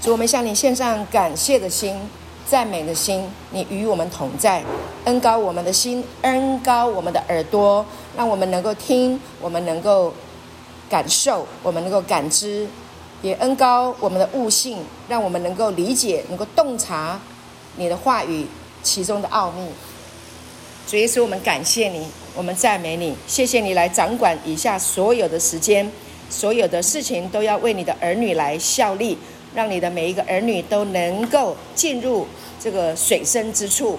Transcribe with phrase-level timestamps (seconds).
[0.00, 1.94] 主，我们向你献上感谢的心、
[2.46, 3.22] 赞美的心。
[3.50, 4.64] 你与我们同在，
[5.04, 7.84] 恩高我们的心，恩高我们的耳朵，
[8.16, 10.14] 让我们能够听，我们能够
[10.88, 12.66] 感受，我们能够感知，
[13.20, 17.20] 也恩高我们的悟性，让我们能够理解，能够洞察
[17.76, 18.46] 你的话语
[18.82, 19.68] 其中的奥秘。
[20.86, 25.92] 主耶稣，我们感谢你，我们赞美你，谢谢你来掌管以下所有的时间，
[26.30, 29.18] 所有的事情都要为你的儿女来效力。
[29.54, 32.26] 让你的每一个儿女都能够进入
[32.60, 33.98] 这个水深之处，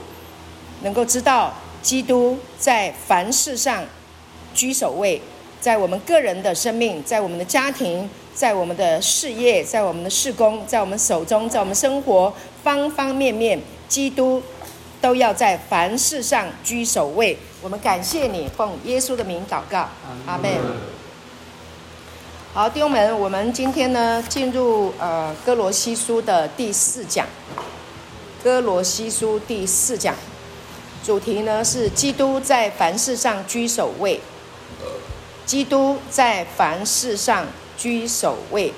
[0.81, 3.83] 能够知道基督在凡事上
[4.53, 5.21] 居首位，
[5.59, 12.33] 在我们个人的生命，在我们的家庭，在我们的事业，在我们的事工，在我们手中，在我们生活
[12.63, 14.41] 方方面面，基督
[15.01, 17.37] 都要在凡事上居首位。
[17.61, 19.89] 我们感谢你，奉耶稣的名祷告，
[20.25, 21.00] 阿门。
[22.53, 27.25] 好，弟兄们，我们今天呢进入呃哥罗西书的第四讲。
[28.43, 30.13] 哥罗西书第四讲，
[31.01, 34.19] 主题呢是基督在凡事上居首位。
[35.45, 37.45] 基督在凡事上
[37.77, 38.73] 居首位。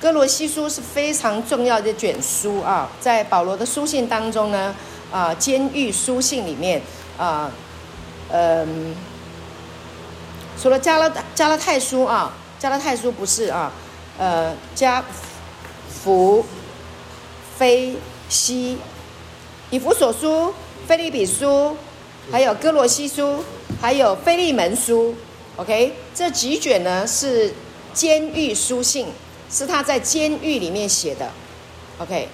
[0.00, 4.72] 哥罗西书是非常重要的卷书啊，在保罗的书信当中呢，
[5.10, 6.80] 啊，监狱书信里面
[7.18, 7.50] 啊，
[8.30, 8.94] 嗯。
[10.60, 13.72] 除了加拉加拉太书啊，加拉太书不是啊，
[14.18, 15.04] 呃，加
[15.88, 16.44] 福、
[17.58, 17.96] 非
[18.28, 18.78] 西、
[19.70, 20.54] 以弗所书、
[20.86, 21.76] 腓利比书，
[22.30, 23.42] 还有哥罗西书，
[23.80, 25.14] 还有腓利门书
[25.56, 27.52] ，OK，这几卷呢是
[27.92, 29.08] 监狱书信，
[29.50, 31.28] 是他在监狱里面写的
[31.98, 32.28] ，OK，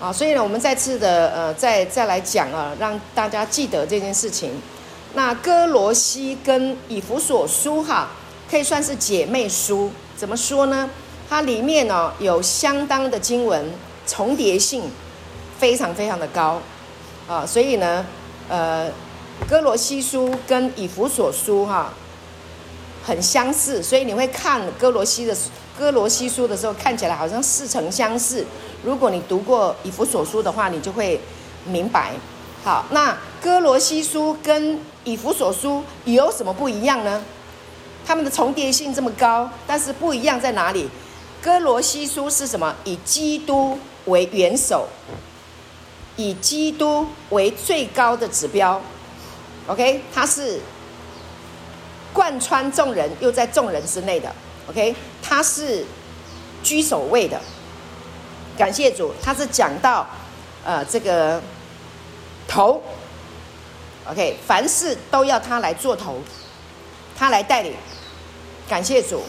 [0.00, 4.50] 啊，所以呢，我们再次的呃，再再来讲啊，让大家记得这件事情。
[5.14, 8.08] 那歌罗西跟以弗所书哈，
[8.50, 9.90] 可以算是姐妹书。
[10.16, 10.90] 怎么说呢？
[11.28, 13.72] 它里面呢有相当的经文
[14.06, 14.82] 重叠性，
[15.58, 16.60] 非常非常的高
[17.28, 17.46] 啊。
[17.46, 18.04] 所以呢，
[18.48, 18.90] 呃，
[19.48, 21.92] 歌罗西书跟以弗所书哈
[23.04, 25.36] 很相似，所以你会看歌罗西的
[25.78, 28.44] 歌罗西书的时候，看起来好像似曾相识。
[28.82, 31.20] 如果你读过以弗所书的话，你就会
[31.64, 32.12] 明白。
[32.64, 37.22] 好，那哥罗西书跟以弗所书有什么不一样呢？
[38.06, 40.88] 他们的重叠性这么高，但是不一样在哪里？
[41.42, 42.74] 哥罗西书是什么？
[42.84, 44.88] 以基督为元首，
[46.16, 48.80] 以基督为最高的指标。
[49.66, 50.58] OK，它是
[52.14, 54.34] 贯穿众人，又在众人之内的。
[54.70, 55.84] OK，它是
[56.62, 57.38] 居首位的。
[58.56, 60.06] 感谢主，它是讲到
[60.64, 61.42] 呃这个。
[62.46, 62.82] 头
[64.10, 66.16] ，OK，凡事都要他来做头，
[67.16, 67.72] 他来带领。
[68.68, 69.22] 感谢主。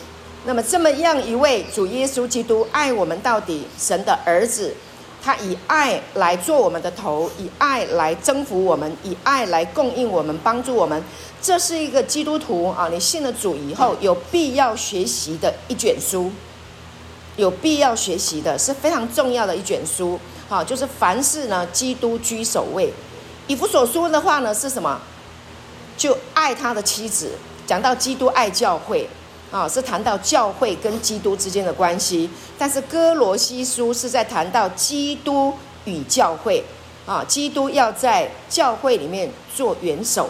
[0.45, 4.75] 那么这么样一位主耶稣基督爱我们到底，神的儿子，
[5.23, 11.03] 他以爱来做我们的头，以爱来征服我们，以爱来供应我们，帮助我们。
[11.41, 16.31] 这是一个基督徒啊，你信了主以后有必要学习的一卷书，
[17.37, 20.19] 有必要学习的是非常重要的一卷书。
[20.47, 22.93] 好，就是凡事呢，基督居首位。
[23.47, 24.99] 以弗所书的话呢，是什么？
[25.97, 27.31] 就爱他的妻子，
[27.65, 29.07] 讲到基督爱教会，
[29.51, 32.29] 啊，是谈到教会跟基督之间的关系。
[32.57, 35.53] 但是哥罗西书是在谈到基督
[35.85, 36.63] 与教会，
[37.05, 40.29] 啊，基督要在教会里面做元首，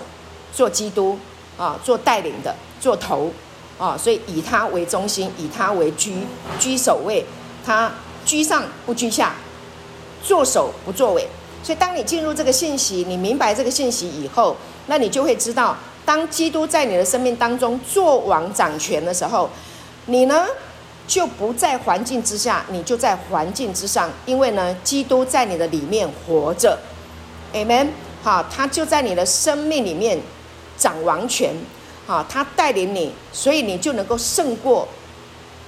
[0.53, 1.17] 做基督，
[1.57, 3.31] 啊，做带领的，做头，
[3.77, 6.15] 啊，所以以他为中心，以他为居
[6.59, 7.25] 居首位，
[7.65, 7.91] 他
[8.25, 9.33] 居上不居下，
[10.25, 11.27] 作首不作尾。
[11.63, 14.55] 所以，当你进入这个信息，你明白这个信息以后，
[14.87, 19.49] 那你就会知道，当基督在你的生命当中作王掌权的时候，
[20.07, 20.45] 你呢
[21.07, 26.77] 就不在环境之下，你就在环境之上，因为呢，基督在你的里面活着
[27.53, 27.87] ，Amen。
[28.23, 30.19] 好，他就在你的生命里面
[30.77, 31.53] 掌王权，
[32.07, 34.87] 好，他带领你，所以你就能够胜过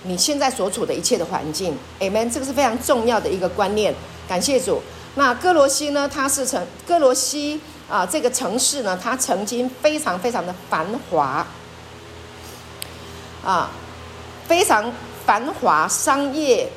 [0.03, 2.29] 你现在所处的一切的环境，Amen。
[2.31, 3.93] 这个是非常重要的一个观念，
[4.28, 4.82] 感谢主。
[5.16, 6.08] 那歌罗西呢？
[6.08, 7.59] 它是城歌罗西
[7.90, 11.46] 啊，这个城市呢，它曾经非常非常的繁华
[13.44, 13.72] 啊，
[14.47, 14.91] 非常
[15.26, 16.70] 繁华，商业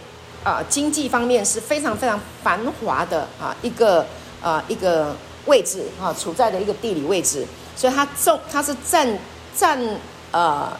[0.42, 4.06] 啊，经济方面是非常非常繁华的啊一个
[4.42, 5.14] 啊一个
[5.46, 9.18] 位置啊，处在的一个地理位置，所以它重它是占
[9.54, 9.78] 占
[10.30, 10.72] 呃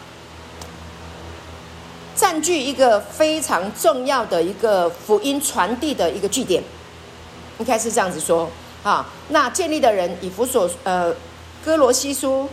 [2.21, 6.61] 占据一个非常重要的一个福音传递的一个据点。
[7.57, 8.47] 应该是这样子说
[8.83, 11.11] 啊，那建立的人以弗所呃
[11.65, 12.47] 歌罗西书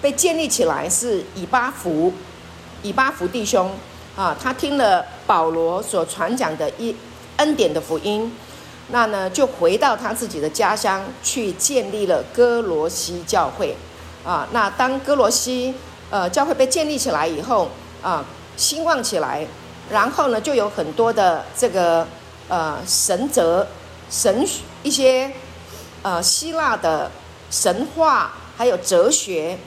[0.00, 2.12] 被建立起来是以巴弗，
[2.84, 3.68] 以巴弗弟兄
[4.16, 6.94] 啊，他听了保罗所传讲的一
[7.38, 8.32] 恩典的福音，
[8.92, 13.76] 那呢就回到他自己的家乡去建立了哥罗西教会
[14.24, 14.46] 啊。
[14.52, 15.74] 那当哥罗西
[16.10, 17.68] 呃教会被建立起来以后
[18.02, 18.24] 啊，
[18.56, 19.46] 兴旺起来，
[19.90, 22.06] 然后呢就有很多的这个
[22.48, 23.66] 呃神哲
[24.10, 24.46] 神
[24.82, 25.30] 一些
[26.02, 27.10] 呃希腊的
[27.50, 29.58] 神话，还有哲学，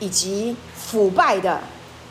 [0.00, 1.60] 以及腐败的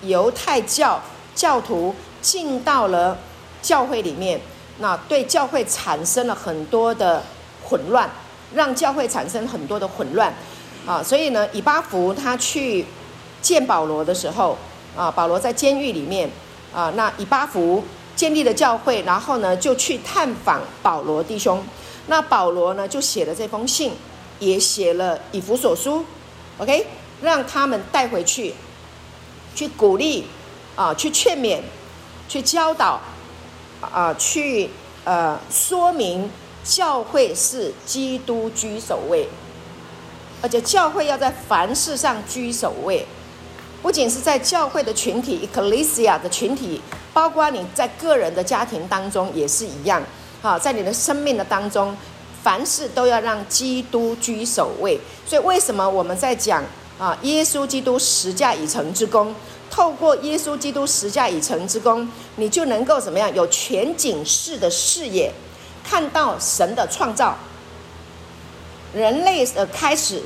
[0.01, 1.01] 犹太教
[1.35, 3.17] 教徒进到了
[3.61, 4.39] 教会里面，
[4.79, 7.23] 那对教会产生了很多的
[7.63, 8.09] 混乱，
[8.53, 10.33] 让教会产生很多的混乱
[10.85, 11.01] 啊。
[11.01, 12.85] 所以呢，以巴弗他去
[13.41, 14.57] 见保罗的时候
[14.95, 16.29] 啊，保罗在监狱里面
[16.73, 17.83] 啊，那以巴弗
[18.15, 21.63] 建立了教会，然后呢就去探访保罗弟兄。
[22.07, 23.93] 那保罗呢就写了这封信，
[24.39, 26.05] 也写了以弗所书
[26.57, 26.85] ，OK，
[27.21, 28.53] 让他们带回去，
[29.55, 30.25] 去鼓励
[30.75, 31.61] 啊，去劝勉，
[32.27, 32.99] 去教导
[33.79, 34.69] 啊，去
[35.05, 36.29] 呃说明
[36.63, 39.27] 教会是基督居首位，
[40.41, 43.05] 而且教会要在凡事上居首位，
[43.83, 46.81] 不仅是在教会的群体，Ecclesia 的群体，
[47.13, 50.01] 包括你在个人的家庭当中也是一样。
[50.41, 51.93] 好，在你的生命的当中，
[52.41, 54.97] 凡事都要让基督居首位。
[55.27, 56.63] 所以，为什么我们在讲
[56.97, 59.35] 啊，耶稣基督十架已成之功？
[59.69, 63.35] 透过耶稣基督十架已成之功，你就能够怎么样？
[63.35, 65.29] 有全景式的视野，
[65.83, 67.35] 看到神的创造。
[68.93, 70.21] 人类的开始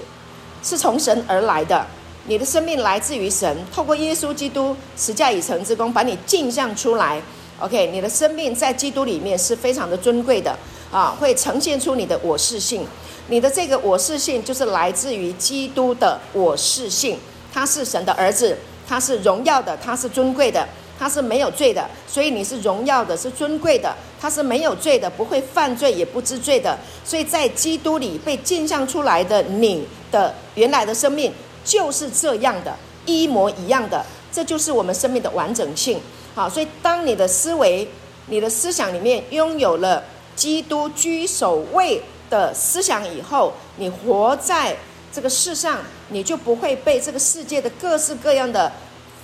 [0.61, 1.87] 是从神而来的，
[2.27, 3.57] 你的生命来自于神。
[3.73, 7.21] 透过耶稣基督十架已成之功，把你镜像出来。
[7.59, 10.55] OK，你的生命在基督里面是非常的尊贵的
[10.91, 12.85] 啊，会呈现出你的我是性。
[13.29, 17.17] 你的这个我是性就是来自于基督的我是性，
[17.53, 18.57] 他是神的儿子，
[18.87, 20.67] 他是荣耀的，他是尊贵的，
[20.99, 26.77] 他是没有罪的，所以你是荣耀的，是尊贵的，他是没有罪的，不会犯罪也不知罪的。
[27.03, 31.33] 所以在基督里被镜像出来的你的原来的生命
[31.67, 32.73] 就是这样的，
[33.05, 35.99] 一模一样的，这就是我们生命的完整性。
[36.33, 37.85] 好，所以当你的思维、
[38.27, 40.01] 你的思想里面拥有了
[40.33, 44.77] 基督居首位的思想以后，你活在
[45.11, 45.79] 这个世上，
[46.09, 48.71] 你就不会被这个世界的各式各样的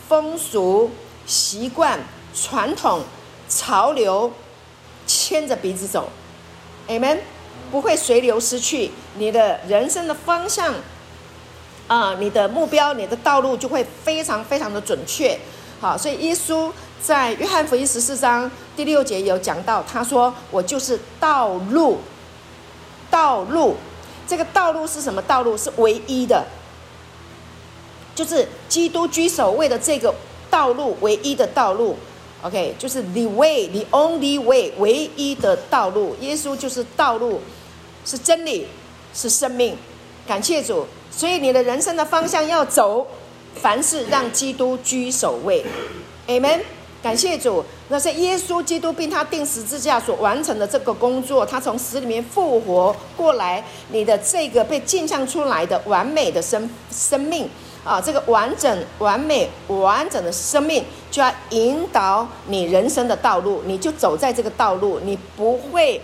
[0.10, 0.92] 风俗、
[1.26, 1.98] 习惯、
[2.36, 3.04] 传统、
[3.48, 4.30] 潮流
[5.08, 6.10] 牵着鼻子走。
[6.90, 7.20] Amen，
[7.72, 10.74] 不会随流失去，你的人生的方向
[11.88, 15.40] 啊，你的目标、你的道路就会非常非常的准确。
[15.80, 16.72] 好，所以耶稣。
[17.04, 21.98] 在约翰福音十四章第六节有讲到，他说：“我就是道路，
[23.12, 23.76] 道路，
[24.26, 25.58] 这个道路是什么道路？
[25.58, 26.46] 是唯一的，
[28.16, 30.16] 就是基督居首位的这个
[30.50, 31.98] 道路，唯一的道路。
[32.42, 36.16] OK，就是 the way，the only way，唯一的道路。
[36.22, 37.42] 耶稣就是道路，
[38.06, 38.66] 是真理，
[39.14, 39.78] 是生命。
[40.28, 43.06] 感谢主，所以你的人生的方向要走，
[43.56, 45.66] 凡事让基督居首位。
[46.28, 46.62] Amen。”
[47.04, 57.50] 感谢主，那是耶稣基督并他钉十字架所完成的这个工作，他从死里面复活过来，你的这个被镜像出来的完美的生生命
[57.84, 60.82] 啊，这个完整、完美、完整的生命，
[61.12, 66.00] 就要引导你人生的道路，你就走在这个道路，你不会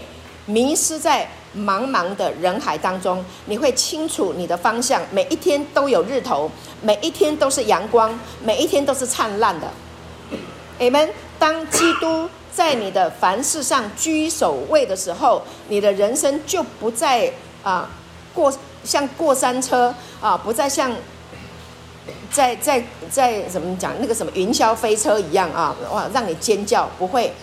[0.47, 1.25] 迷失在
[1.57, 6.49] 茫茫的人海当中，你会清楚你的方向，每一天都有日头，
[6.81, 9.67] 每一天都是阳光，每一天都是灿烂的。
[10.79, 11.09] Amen。
[11.39, 17.31] 当基督在你的凡事上居首位的时候，你的人生就不再
[17.63, 17.89] 啊
[18.33, 18.53] 过
[18.83, 20.91] 像过山车啊，不再像
[22.29, 27.33] 在在在怎么讲那个什么云霄飞车一样啊哇，让你尖叫不会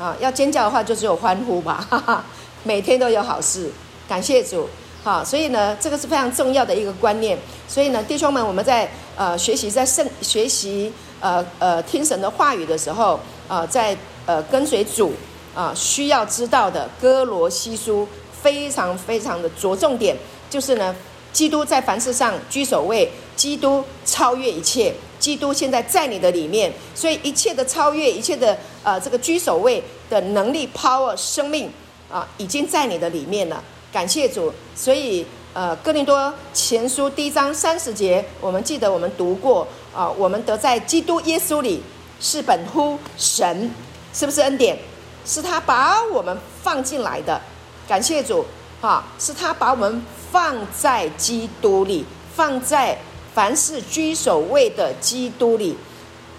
[0.00, 2.24] 啊，要尖叫的话就只有欢呼吧，哈哈，
[2.64, 3.70] 每天都有好事，
[4.08, 4.68] 感谢主。
[5.04, 7.36] 好，所以呢，这个是非常重要的一个观念。
[7.66, 15.12] 所以呢，弟兄们，我们在呃学习在圣学习呃呃听神的话语的时候，呃，在呃跟随主
[15.56, 18.06] 啊、呃，需要知道的哥罗西书
[18.42, 20.16] 非常非常的着重点，
[20.48, 20.94] 就是呢，
[21.32, 31.68] 基督在凡事上居首位，基督超越一切，基督现在在你的里面，所以一切的超越，一切的呃这个居首位的能力、power、生命
[32.12, 33.64] 啊、已经在你的里面了。
[33.90, 41.82] 感谢主，所以呃，哥林多前书第一章三十节，我们记得我们读过啊、我们得在基督耶稣里
[42.20, 43.70] 是本乎神，
[44.12, 44.78] 是不是恩典？
[45.24, 47.40] 是他把我们放进来的，
[47.86, 48.44] 感谢主
[48.80, 50.02] 啊，是他把我们
[50.32, 52.04] 放在基督里，
[52.34, 52.98] 放在
[53.34, 55.76] 凡是居首位的基督里，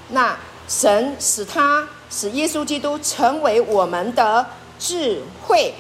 [0.10, 0.38] 那
[0.68, 4.46] 神使他使耶稣基督成为我们的
[4.84, 5.74] 智慧。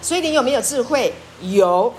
[0.00, 1.12] 所以你有没有智慧？
[1.40, 1.92] 有。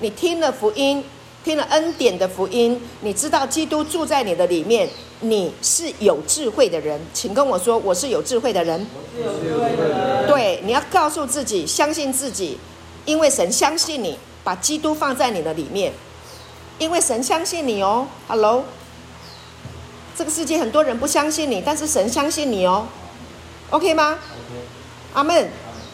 [0.00, 1.04] 你听了福音，
[1.44, 4.88] 听了恩典的福音，你知道基督住在你的里面，
[5.20, 6.98] 你是有智慧的人。
[7.12, 8.84] 请跟我说，我是有智慧的人。
[9.14, 10.26] 我是有智慧的人。
[10.26, 12.58] 对，你要告诉自己，相信自己，
[13.04, 15.92] 因为神相信你，把基督放在你的里面，
[16.78, 18.08] 因为神相信你哦。
[18.26, 18.64] Hello，
[20.16, 22.86] 这个世界很多人不相信你，但是神相信你哦。
[23.72, 24.18] OK 吗？
[25.14, 25.48] 阿门。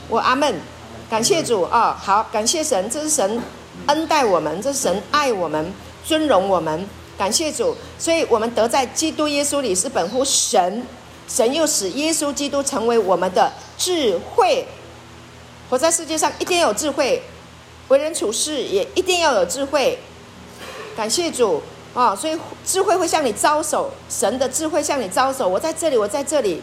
[0.09, 0.61] 我阿门。
[1.09, 2.05] 感谢主啊、哦！
[2.05, 3.41] 好，感谢神，这是神。
[3.87, 5.73] 恩待我们，这是神爱我们，
[6.05, 7.77] 尊荣我们，感谢主。
[7.99, 10.85] 所以，我们得在基督耶稣里是本乎神，
[11.29, 14.67] 神又使耶稣基督成为我们的智慧。
[15.71, 17.23] 活在世界上一定要有智慧，
[17.87, 19.99] 为人处事也一定要有智慧。
[20.97, 21.63] 感谢主
[21.95, 22.15] 啊！
[22.15, 25.49] 所以智慧会向你招手，神的智慧向你招手。
[25.49, 26.61] 我在这里，我在这里。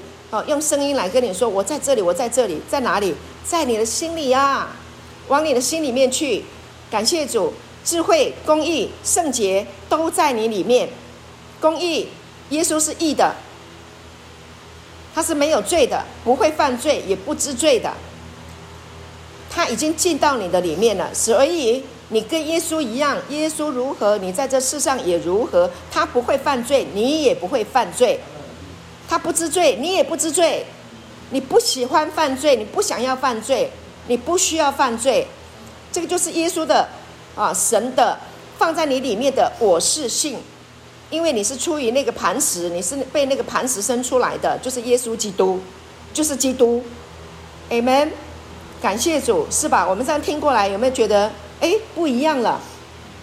[0.47, 3.13] 用声音来跟你说，我在这里，我在这里，在哪里？
[3.43, 4.69] 在你的心里呀，
[5.27, 6.43] 往你的心里面去。
[6.89, 10.89] 感谢主，智慧、公义、圣洁都在你里面。
[11.59, 12.07] 公义，
[12.49, 13.35] 耶稣是义的，
[15.13, 17.91] 他是没有罪的，不会犯罪，也不知罪的。
[19.49, 25.69] 他已经进到你的里面了，所以你跟耶稣一样，耶稣如何，你在这世上也如何。
[25.91, 28.19] 他不会犯罪，你也不会犯罪；
[29.07, 30.65] 他不知罪，你也不知罪。
[31.31, 33.71] 你不喜欢犯罪，你不想要犯罪，
[34.07, 35.27] 你不需要犯罪。
[35.91, 36.87] 这个就是耶稣的
[37.35, 38.17] 啊，神的
[38.59, 40.37] 放在你里面的我是性，
[41.09, 45.59] 因为你是出于那个磐石，你是被那个磐石生出来的，就是耶稣基督，
[46.13, 46.83] 就是基督
[47.71, 48.09] ，Amen，
[48.79, 49.85] 感谢主，是吧？
[49.87, 52.61] 我们这样听过来，有没有觉得哎不一样了？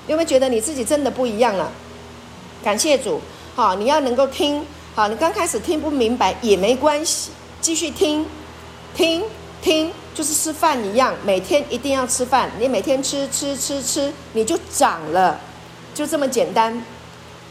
[0.08, 1.70] 有没有觉得你自己真的不一样了？
[2.64, 3.20] 感谢主，
[3.54, 7.30] 好，你要能够听，好，你刚开始听不明白也没关系，
[7.60, 8.26] 继续听，
[8.94, 9.24] 听。
[9.62, 12.50] 听，就是吃饭一样，每天一定要吃饭。
[12.58, 15.38] 你每天吃吃吃吃，你就长了，
[15.94, 16.84] 就这么简单。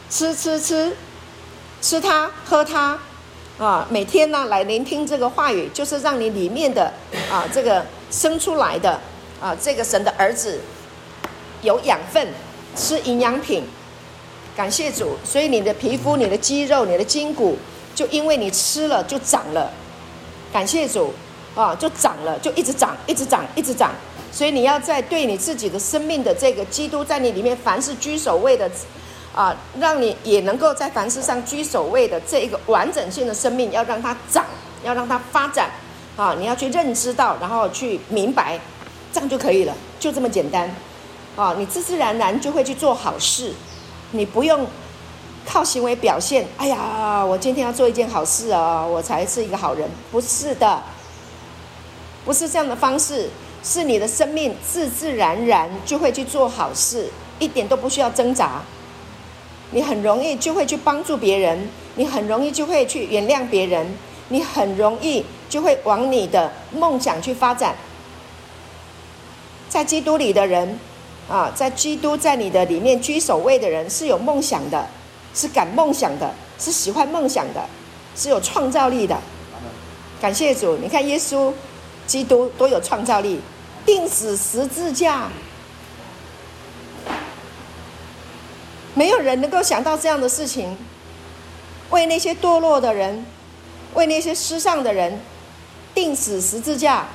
[0.09, 0.93] 吃吃吃，
[1.81, 2.99] 吃它喝它，
[3.57, 6.93] 啊，每天呢来聆听这个话语，就是让你里面的
[7.31, 8.99] 啊这个生出来的
[9.39, 10.59] 啊这个神的儿子
[11.61, 12.27] 有养分，
[12.75, 13.63] 吃营养品。
[14.55, 17.57] 感谢主，所以你的皮肤、你的肌肉、你的筋骨，
[17.95, 19.71] 就因为你吃了就长了。
[20.51, 21.13] 感谢主。
[21.53, 23.91] 啊，就长了，就一直长，一直长，一直长。
[24.31, 28.71] 所以你要在对你自己的生命的这个基督在你里面，凡是居首位的，
[29.35, 34.45] 啊，让你也能够在凡事上居首位的这一个完整性的生命，要让它长，
[34.85, 35.69] 要让它发展。
[36.15, 38.57] 啊，你要去认知到，然后去明白，
[39.11, 40.73] 这样就可以了，就这么简单。
[41.35, 43.51] 啊，你自自然然就会去做好事，
[44.11, 44.65] 你不用
[45.45, 46.47] 靠行为表现。
[46.57, 49.89] 哎呀，我今天要做一件好事啊，我才是一个好人。
[50.11, 50.81] 不是的。
[52.23, 53.29] 不是这样的方式，
[53.63, 58.61] 是你的生命自自然然就会去做好事，一点都不需要挣扎。
[59.71, 63.97] 你很容易就会去帮助别人，你很容易就会去原谅别人，
[64.29, 67.75] 你很容易就会往你的梦想去发展。
[69.67, 70.79] 在基督里的人，
[71.31, 74.85] 啊，在基督在你的里面居首位的人是有梦想的，
[75.33, 77.65] 是敢梦想的，是喜欢梦想的，
[78.15, 79.17] 是有创造力的。
[80.21, 81.53] 感谢主，你看耶稣。
[82.07, 83.39] 基督多有创造力，
[83.85, 85.29] 钉死十字架，
[88.93, 90.75] 没有人能够想到这样的事情。
[91.91, 93.25] 为那些堕落的人，
[93.93, 95.21] 为那些失丧的人，
[95.93, 97.07] 钉死十字架。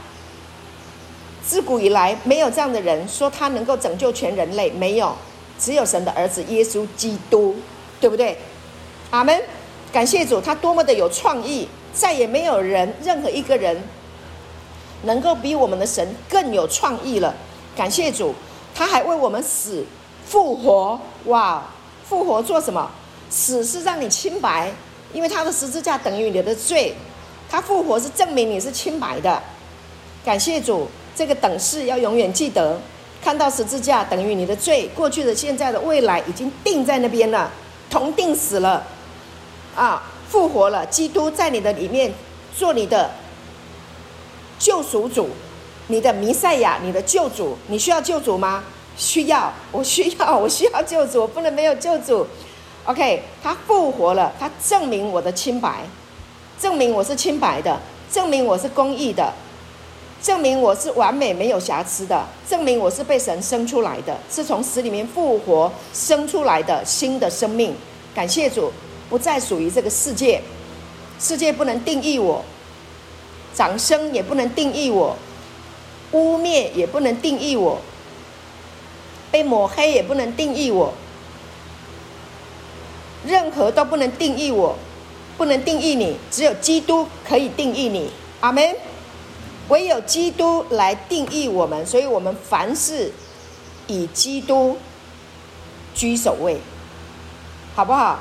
[1.47, 5.15] 自古以来没有这样的人说他能够拯救全人类，没有，
[5.59, 7.55] 只有神的儿子耶稣基督，
[8.00, 8.37] 对不对？
[9.11, 9.41] 阿门。
[9.93, 13.81] 感谢主，他多么的有创意，再也没有人，任何一个人。
[15.05, 17.33] 能够比我们的神更有创意了，
[17.76, 18.35] 感谢主，
[18.75, 19.87] 他还为我们死
[20.26, 21.62] 复活，哇！
[22.09, 22.91] 复活做什么？
[23.31, 24.71] 死是让你清白，
[25.12, 26.95] 因为他的十字架等于你的罪，
[27.49, 29.43] 他复活是证明你是清白的。
[30.25, 32.78] 感谢主，这个等式要永远记得，
[33.23, 37.50] 看到十字架等于你的罪，过去的、现在的、未来已经定在那边了，
[37.88, 38.87] 同定死了，
[39.75, 42.12] 啊，复活了，基督在你的里面
[42.54, 43.11] 做你的。
[44.58, 45.28] 救赎主，
[45.88, 48.64] 你的弥赛亚，你的救主，你需要救主吗？
[48.96, 52.26] 需要，我需要， 我需要救主，我不能没有救主。
[52.87, 55.85] OK，他复活了，他证明我的清白，
[56.58, 57.78] 证明我是清白的，
[58.11, 59.30] 证明我是公义的，
[60.23, 67.75] 证明我是完美没有瑕疵的，证明我是被神生出来的，是从死里面复活生出来的新的生命。
[68.14, 68.73] 感谢主，
[69.08, 70.42] 不再属于这个世界。
[71.20, 72.44] 世界不能定义我，
[73.54, 75.16] 掌声也不能定义我，
[76.12, 77.78] 污蔑也不能定义我，
[79.30, 80.92] 被抹黑也不能定义我，
[83.25, 84.76] 任何都不能定义我，
[85.38, 88.11] 不能定义你，只有基督可以定义你。
[88.40, 88.75] 阿门。
[89.68, 93.12] 唯有基督来定义我们，所以我们凡事
[93.87, 94.78] 以基督
[95.94, 96.61] 居首位，
[97.75, 98.20] 好不好？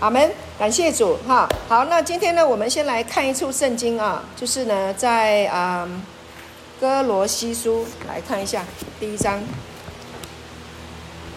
[0.00, 0.30] 阿门。
[0.56, 1.48] 感谢主哈。
[1.68, 5.88] 好，那今天呢，我们先来看一处圣经啊，就是呢，在啊
[6.78, 8.64] 歌罗西书来看一下
[9.00, 9.42] 第一章，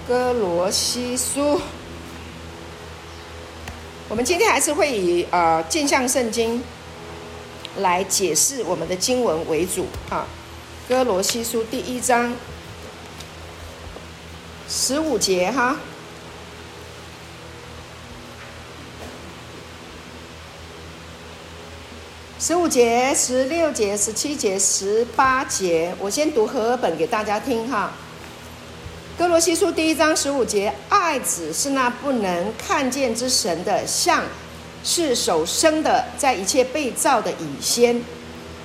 [0.07, 1.59] 哥罗西书。
[4.09, 6.61] 我们今天还是会以呃镜像圣经。
[7.77, 10.25] 来解释我们的经文为主啊，
[10.89, 12.34] 《哥罗西书》第一章
[14.67, 15.77] 十五节哈，
[22.39, 27.91] 十五节、十六节、十七节、十八节，我先读和合本给大家听哈，
[29.19, 34.24] 《哥罗西书》第一章十五节，爱子是那不能看见之神的像。
[34.89, 38.01] 是首生的，在一切被造的以先。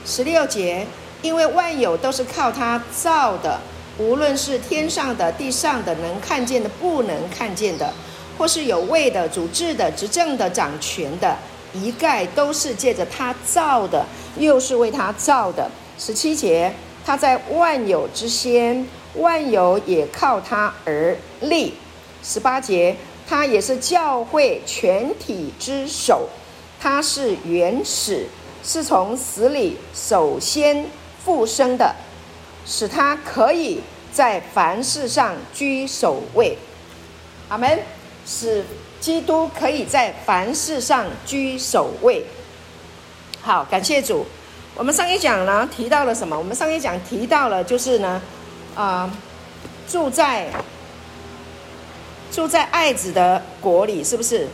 [0.07, 0.87] 十六节，
[1.21, 3.59] 因为万有都是靠他造的，
[3.99, 7.93] 无论是天上的、地上的，能看见的、不能看见的，
[8.39, 11.37] 或是有位的、主治的、执政的、掌权的，
[11.75, 14.07] 一概都是借着他造的，
[14.39, 15.69] 又是为他造的。
[15.99, 16.73] 十七节，
[17.05, 18.87] 他在万有之先，
[19.17, 21.75] 万有也靠他而立。
[22.23, 22.97] 十八节。
[23.33, 26.29] 他也是教会全体之首，
[26.79, 28.27] 他是原始，
[28.63, 30.85] 是从死里首先
[31.25, 31.95] 复生的，
[32.67, 33.81] 使他可以
[34.13, 36.59] 在凡事上居首位。
[37.49, 37.79] 阿门。
[38.27, 38.63] 使
[39.01, 42.27] 基督可以在凡事上居首位。
[43.41, 44.27] 好，感谢主。
[44.75, 46.37] 我们上一讲呢提到了什么？
[46.37, 48.21] 我们上一讲提到了就是呢，
[48.75, 49.11] 啊、
[49.89, 50.51] 住在。
[52.33, 54.49] 住在爱子的国里，是不是？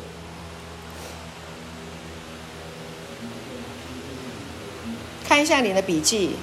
[5.28, 6.34] 看一下你的笔记，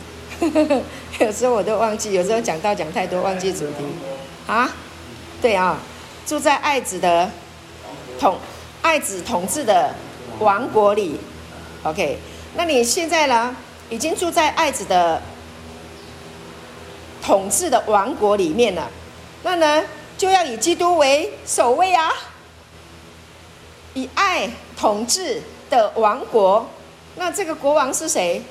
[1.19, 3.83] 有时候我都忘记，有时候讲到讲太多，忘记主题
[4.47, 4.71] 啊。
[5.41, 5.77] 对啊，
[6.25, 7.29] 住在爱子的
[8.17, 8.39] 统
[8.81, 9.93] 爱子统治的
[10.39, 11.19] 王国里。
[11.83, 12.17] OK，
[12.55, 13.55] 那你现在呢？
[13.89, 15.21] 已经住在爱子的
[17.21, 18.89] 统治的王国里面了。
[19.43, 19.83] 那呢？
[20.17, 22.09] 就要以基督为首位啊！
[23.93, 26.69] 以爱统治的王国，
[27.15, 28.41] 那这个国王是谁？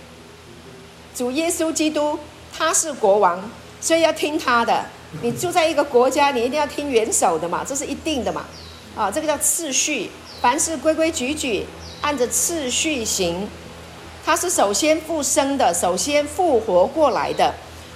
[1.14, 2.18] 主耶稣基督，
[2.52, 3.50] 他是国王，
[3.80, 4.84] 所以要听他的。
[5.22, 8.44] 你住在一个国家，你一定要听元首的嘛，这是一定的嘛。
[8.96, 11.66] 啊，这个叫次序，凡事规规矩矩，
[12.02, 13.48] 按着次序行。
[14.26, 17.54] 他是首先复生的，首先复活过来的，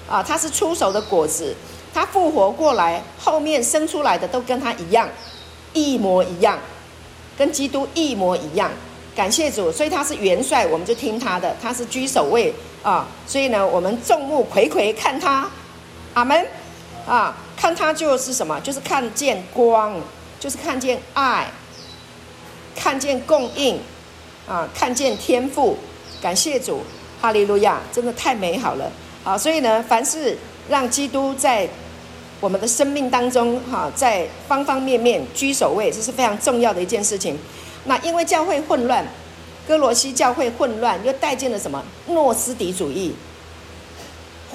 [0.08, 1.54] 啊，他是出手的果子。
[1.92, 5.08] 他复活过来，后面生出来的都跟他一样，
[5.72, 6.58] 一模一样，
[7.36, 8.70] 跟基督一模一样。
[9.14, 13.08] 感谢主，所以他是元帅，我们就听他的，他是居首位啊。
[13.26, 15.48] 所以呢，我们众目睽睽看他，
[16.14, 16.46] 阿门
[17.06, 18.60] 啊，看他就是什么？
[18.60, 20.00] 就是看见光，
[20.38, 21.50] 就是看见爱，
[22.76, 23.80] 看见供应
[24.46, 25.76] 啊，看见天赋。
[26.20, 26.82] 感谢主，
[27.20, 28.90] 哈利路亚，真的太美好了
[29.22, 29.38] 啊！
[29.38, 30.36] 所以呢，凡是
[30.68, 31.68] 让基督在
[32.40, 37.38] 我们的生命当中，哈，在方方面面居首位，这是非常重要的一件事情。
[37.84, 39.04] 那因为教会混乱，
[39.66, 43.14] 哥罗西教会混乱，又带进了什么诺斯底主义，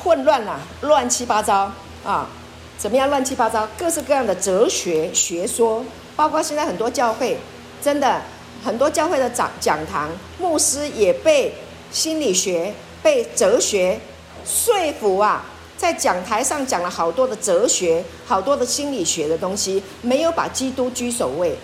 [0.02, 1.72] 混乱了，乱七八糟
[2.06, 2.30] 啊！
[2.78, 3.68] 怎么样乱七八糟？
[3.78, 7.38] 各式各样的哲学学说，包括现在很多教会，
[7.82, 8.22] 真的
[8.64, 11.54] 很多教会的讲讲堂，牧师也被
[11.92, 14.00] 心理学、被哲学
[14.46, 15.46] 说服啊。
[15.78, 21.58] 在讲台上讲了好多的哲学，好多的心理学的东西，没有把基督居首位，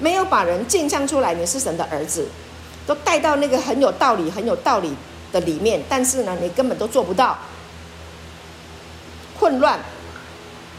[0.00, 2.26] 没有把人镜像出来，你是神的儿子，
[2.86, 4.92] 都带到那个很有道理、很有道理
[5.30, 7.38] 的里面，但是呢，你根本都做不到，
[9.38, 9.78] 混乱，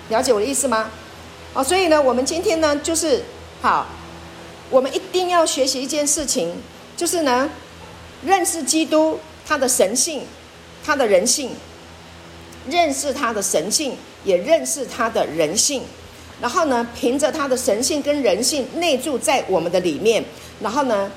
[0.09, 0.89] 了解我的意思吗？
[1.53, 3.23] 哦，所以呢，我们今天呢，就是
[3.61, 3.85] 好，
[4.69, 6.53] 我们一定要学习一件事情，
[6.97, 7.49] 就是呢，
[8.25, 10.25] 认识基督他的神性，
[10.83, 11.51] 他的人性。
[12.69, 15.83] 认识他的神性，也认识他的人性，
[16.41, 20.23] 然后呢，凭着他的神性跟人性内住在我们的里面，
[20.61, 21.11] 然后呢，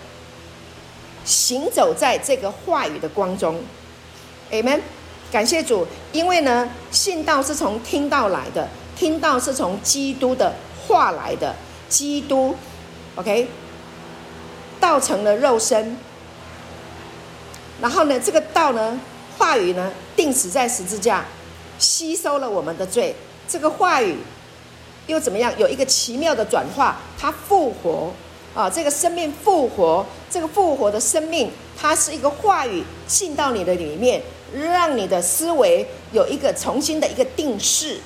[1.25, 3.61] 行走在这个话语的光中
[4.51, 4.81] ，Amen。
[5.33, 10.55] 感谢主，因为呢，信道是从听到来的，听道是从基督的
[10.87, 11.55] 话来的，
[11.89, 12.55] 基督
[13.17, 13.49] ，OK。
[14.79, 15.97] 道成了肉身。
[17.81, 19.01] 然后呢，这个道呢，
[19.37, 21.25] 话语呢，钉死在十字架，
[21.79, 23.15] 吸收了我们的罪。
[23.49, 24.17] 这个话语
[25.07, 25.53] 又怎么样？
[25.57, 28.13] 有一个奇妙的转化，它复活
[28.55, 28.69] 啊！
[28.69, 34.21] 这个生命复活，这个复活的生命，它是一个话语进到你的里面，
[34.53, 38.01] 让你的思维有一个重新的一个定式，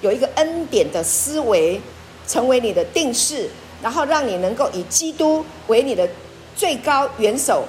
[0.00, 1.80] 有一个恩典的思维
[2.26, 3.48] 成为你的定式，
[3.82, 6.08] 然后让你能够以基督为你的
[6.56, 7.64] 最高元首。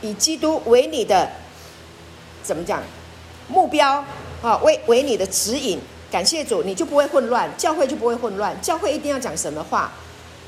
[0.00, 1.28] 以基督为你的
[2.40, 2.80] 怎么讲
[3.48, 4.04] 目标
[4.42, 4.56] 啊？
[4.58, 5.78] 为为你的指引，
[6.10, 8.60] 感谢主，你就不会混乱，教会就不会混乱。
[8.60, 9.92] 教会一定要讲什么话，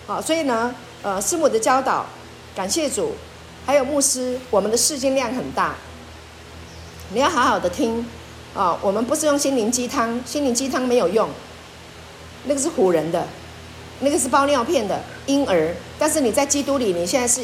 [0.06, 2.06] 好，所以呢，呃，师母的教导，
[2.54, 3.14] 感谢主，
[3.66, 5.74] 还有牧师，我们的释经量很大，
[7.10, 8.06] 你要好好的听
[8.54, 8.78] 啊。
[8.82, 11.28] 我们不是用心灵鸡汤，心灵鸡汤没有用，
[12.44, 13.26] 那个是唬人的，
[14.00, 15.74] 那个是包尿片的婴儿。
[15.98, 17.42] 但是你在基督里，你现在是。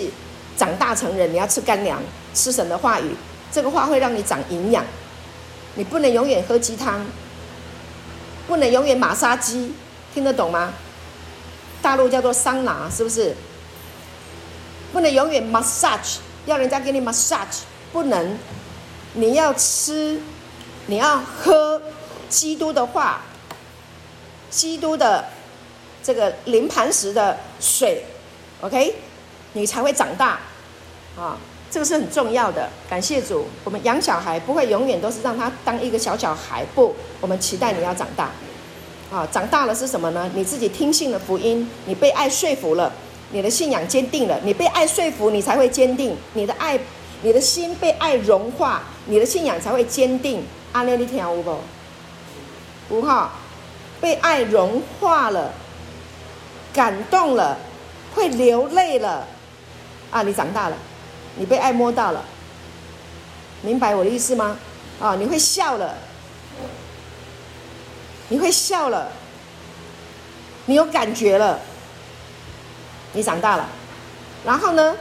[0.58, 3.14] 长大成人，你要吃干粮，吃神的话语，
[3.52, 4.82] 这个话会让你长营养。
[5.76, 7.06] 你不能永远喝鸡汤，
[8.48, 9.72] 不能永远马杀鸡，
[10.12, 10.72] 听得懂吗？
[11.80, 13.36] 大陆叫做桑拿，是不是？
[14.92, 17.60] 不能永远 massage，要人家给你 massage，
[17.92, 18.38] 不能。
[19.14, 20.20] 你要吃，
[20.86, 21.80] 你要喝
[22.28, 23.22] 基督的话，
[24.50, 25.24] 基督的
[26.02, 28.04] 这个临磐石的水
[28.60, 28.94] ，OK。
[29.52, 30.38] 你才会长大，
[31.16, 31.38] 啊，
[31.76, 32.66] 这个是很重要的。
[32.88, 38.30] 感谢主，我们养小孩不会永远都是让他当一个小小孩，不，我们期待你要长大，
[39.10, 40.30] 啊，长大了是什么呢？
[40.34, 42.90] 你自己听信了福音，你被爱说服了，
[43.30, 46.80] 你的信仰坚定了，你被爱说服，你才会坚定，你的爱，
[47.20, 50.42] 你的心被爱融化，你的信仰才会坚定。
[50.72, 51.58] 阿列你听有无？
[52.88, 53.32] 五号，
[54.00, 55.52] 被爱融化了，
[56.72, 57.58] 感动了，
[58.14, 59.26] 会流泪了。
[60.10, 60.76] 啊，你长大了，
[61.36, 62.24] 你被爱摸到了，
[63.62, 64.56] 明白我的意思吗？
[65.00, 65.94] 啊，你会笑了，
[68.28, 69.12] 你会笑了，
[70.64, 71.60] 你有感觉了，
[73.12, 73.68] 你长大了，
[74.44, 74.96] 然后呢，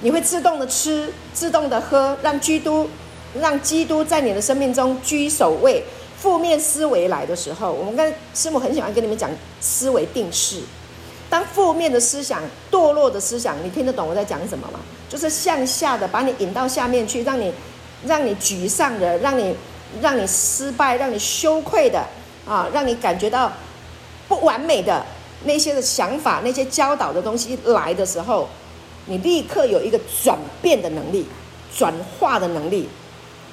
[0.00, 2.88] 你会自动的吃，自动的喝，让基督，
[3.34, 5.84] 让基督在你的生命中居首位。
[6.18, 10.60] 负面思维来的时候，我们跟师母很喜欢跟你们讲思维定式。
[11.30, 14.80] 当负面的思想、堕落的思想，你听得懂我在讲什么吗？
[15.08, 17.52] 就是向下的，把你引到下面去，让你、
[18.04, 19.54] 让你沮丧的，让你、
[20.02, 22.04] 让你失败、让你羞愧的
[22.46, 23.50] 啊，让你感觉到
[24.28, 25.06] 不完美的
[25.44, 28.48] 那些的想法、那些教导的东西来的时候，
[29.06, 31.24] 你立刻有一个转变的能力、
[31.76, 32.88] 转化的能力。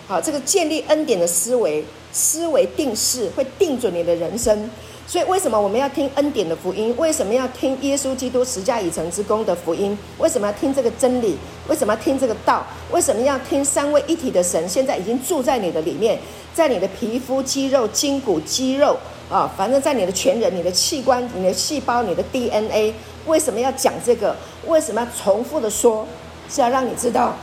[0.08, 4.70] 好，这个建立恩典的思维、思维定势，会定准你的人生。
[5.08, 6.93] 所以，为什么我们要听恩典的福音？
[6.98, 9.98] 为什么要听耶稣基督十架已成之功的福音？
[10.17, 11.38] 为什么要听这个真理？
[11.70, 12.62] 为什么要听这个道？
[12.91, 16.20] 为什么要听三位一体的神现在已经住在你的里面，
[16.54, 18.98] 在你的皮肤、肌肉、筋骨、肌肉
[19.30, 22.93] 啊，反正在你的全人、你的器官、你的细胞、你的 DNA？
[23.28, 24.36] 为什么要讲这个？
[24.67, 26.06] 为什么要重复的说？
[26.50, 27.34] 是要让你知道，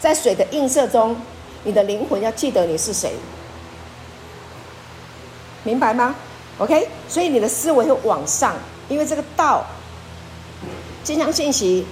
[0.00, 1.14] 在水的映射中，
[1.64, 3.12] 你的灵魂要记得你是谁。
[5.64, 6.14] 明白吗
[6.58, 8.54] ？OK，所以你的思维会往上，
[8.88, 9.64] 因为这个道，
[11.04, 11.86] 经常信息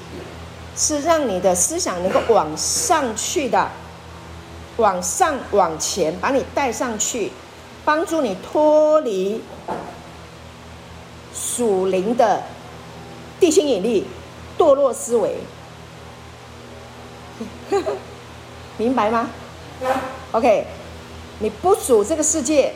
[0.76, 3.70] 是让你的思想能够往上去的，
[4.76, 7.30] 往上往前把你带上去，
[7.84, 9.40] 帮助你脱离
[11.32, 12.42] 属灵的
[13.38, 14.06] 地心引力、
[14.58, 15.36] 堕落思维，
[18.76, 19.30] 明白吗
[20.32, 20.66] ？OK，
[21.38, 22.74] 你不属这个世界。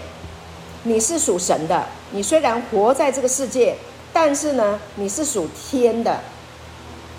[0.84, 3.74] 你是属神的，你虽然活在这个世界，
[4.12, 6.20] 但是呢，你是属天的。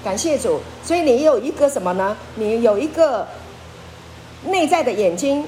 [0.04, 2.16] 感谢主，所以你有一个什么呢？
[2.36, 3.28] 你有一个
[4.46, 5.46] 内在的眼睛。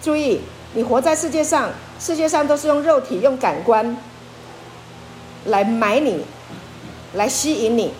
[0.00, 0.40] 注意，
[0.74, 3.96] 你活在世界上，世界上都是用肉体、用感官
[5.46, 6.24] 来买你，
[7.14, 7.92] 来吸引你，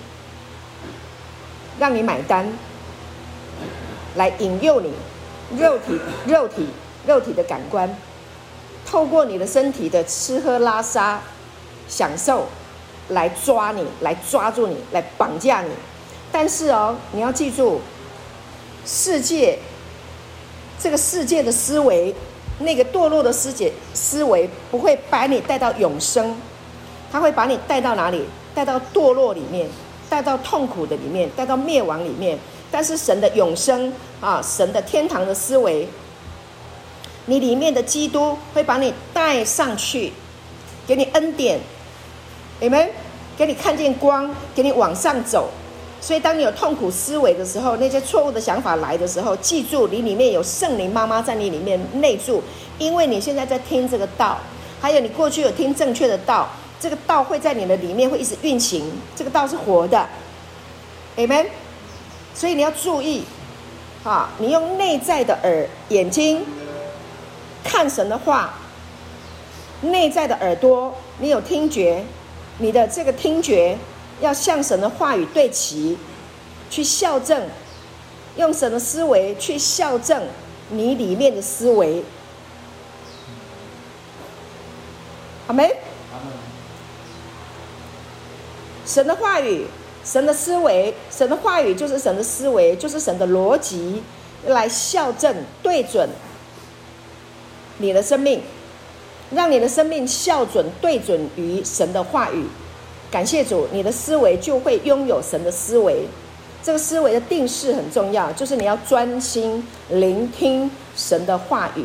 [1.80, 2.46] 让你买单，
[4.14, 4.92] 来引诱你，
[5.58, 6.68] 肉体、肉体、
[7.08, 7.92] 肉体的感官。
[8.86, 11.20] 透过你的身体的吃喝拉撒，
[11.88, 12.46] 享受，
[13.08, 15.70] 来抓你，来抓住你，来绑架你。
[16.30, 17.80] 但是哦，你要记住，
[18.86, 19.58] 世界，
[20.78, 22.14] 这个世界的思维，
[22.58, 26.36] 那个堕落的世界思维，不会把你带到永生，
[27.10, 28.24] 它会把你带到哪里？
[28.54, 29.68] 带到堕落里面，
[30.08, 32.38] 带到痛苦的里面，带到灭亡里面。
[32.70, 35.88] 但是神的永生啊，神的天堂的思维。
[37.26, 40.12] 你里面的基督会把你带上去，
[40.86, 41.58] 给你恩典
[42.60, 42.88] ，Amen。
[43.36, 45.50] 给你看见光，给你往上走。
[46.00, 52.40] 所以，当你有痛苦思维的时候，那些错误的想法来的时候，记住，你里面有圣灵妈妈在你里面内住，
[52.78, 54.38] 因为你现在在听这个道，
[54.80, 60.06] 还有你过去有听正确的道，这个道会在你的里面会一直运行，这个道是活的
[61.16, 61.46] ，Amen。
[62.36, 63.24] 所以你要注意，
[64.04, 66.40] 啊，你用内在的耳眼睛
[67.64, 68.54] 看神的话，
[69.80, 72.04] 内在的耳朵，你有听觉，
[72.58, 73.76] 你的这个听觉。
[74.20, 75.98] 要向神的话语对齐，
[76.70, 77.48] 去校正，
[78.36, 80.22] 用神的思维去校正
[80.70, 82.04] 你里面的思维。
[85.48, 85.68] 阿门。
[88.86, 89.66] 神的话语，
[90.04, 94.00] 神的思维，神的话语就是神的思维，就是神的逻辑，
[94.46, 96.08] 来校正对准
[97.78, 98.40] 你的生命，
[99.30, 102.44] 让你的生命校准对准于神的话语。
[103.10, 106.04] 感谢主，你的思维就会拥有神的思维。
[106.62, 111.84] 这个思维的定式很重要，就是你要专心聆听神的话语。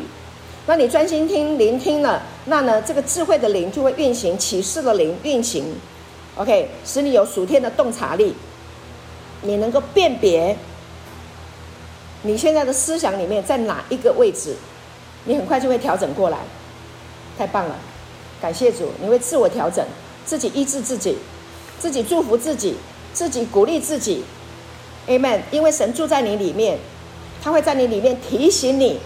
[0.65, 5.65] 那你专心听聆听了，那呢，这个智慧的灵就会运行，启示的灵运行。
[6.35, 8.33] OK，使你有属天的洞察力，
[9.41, 10.55] 你能够辨别
[12.21, 14.55] 你现在的思想里面在哪一个位置，
[15.29, 16.39] 你很快就会调整过来。
[17.37, 17.75] 太棒了，
[18.41, 19.85] 感谢主，你会自我调整。
[20.25, 21.19] 自己医治自己，
[21.79, 22.75] 自己祝福自己，
[23.13, 24.23] 自己鼓励自己
[25.07, 25.41] ，Amen。
[25.51, 26.79] 因为神住在你里面，
[27.43, 28.99] 他会在你里面提醒你，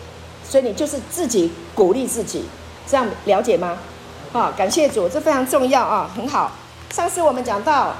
[0.48, 2.46] 所以你就是自己鼓励自己，
[2.88, 3.78] 这样了解吗？
[4.32, 6.54] 啊，感谢主，这非常重要啊，很好。
[6.94, 7.96] 上次我们讲到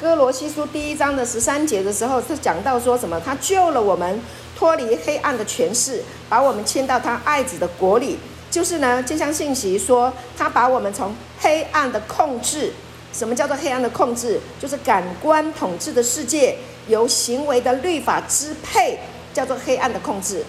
[0.00, 3.20] 哥罗西书第一章的十三节的时候，是讲到说什么？
[3.20, 4.20] 他救了我们
[4.56, 8.18] 脱离黑暗的权势，把我们迁到他爱子的国里。
[8.50, 12.72] 就是呢，这项信息说，他把我们从黑暗的控制，
[13.12, 14.40] 什么叫做黑暗的控制？
[14.60, 18.98] 就是感官统治的世界，由行为的律法支配，
[19.32, 20.44] 叫做黑暗的控制。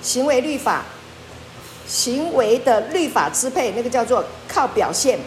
[0.00, 0.84] 行为律法，
[1.86, 5.18] 行为的律法支配，那个叫做靠表现、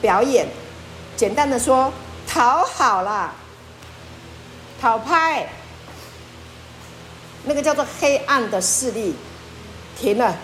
[0.00, 0.46] 表演。
[1.16, 1.92] 简单的说，
[2.28, 3.34] 讨好啦，
[4.80, 5.48] 讨拍，
[7.44, 9.14] 那个叫做黑暗的势力，
[9.98, 10.36] 停了。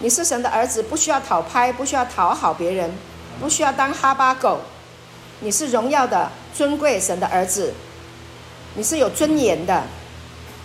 [0.00, 2.90] 你是神的儿子，不需要讨拍，不需要讨好别人，
[3.40, 4.60] 不需要当哈巴狗。
[5.40, 7.72] 你是荣耀的、尊贵神的儿子，
[8.74, 9.84] 你是有尊严的，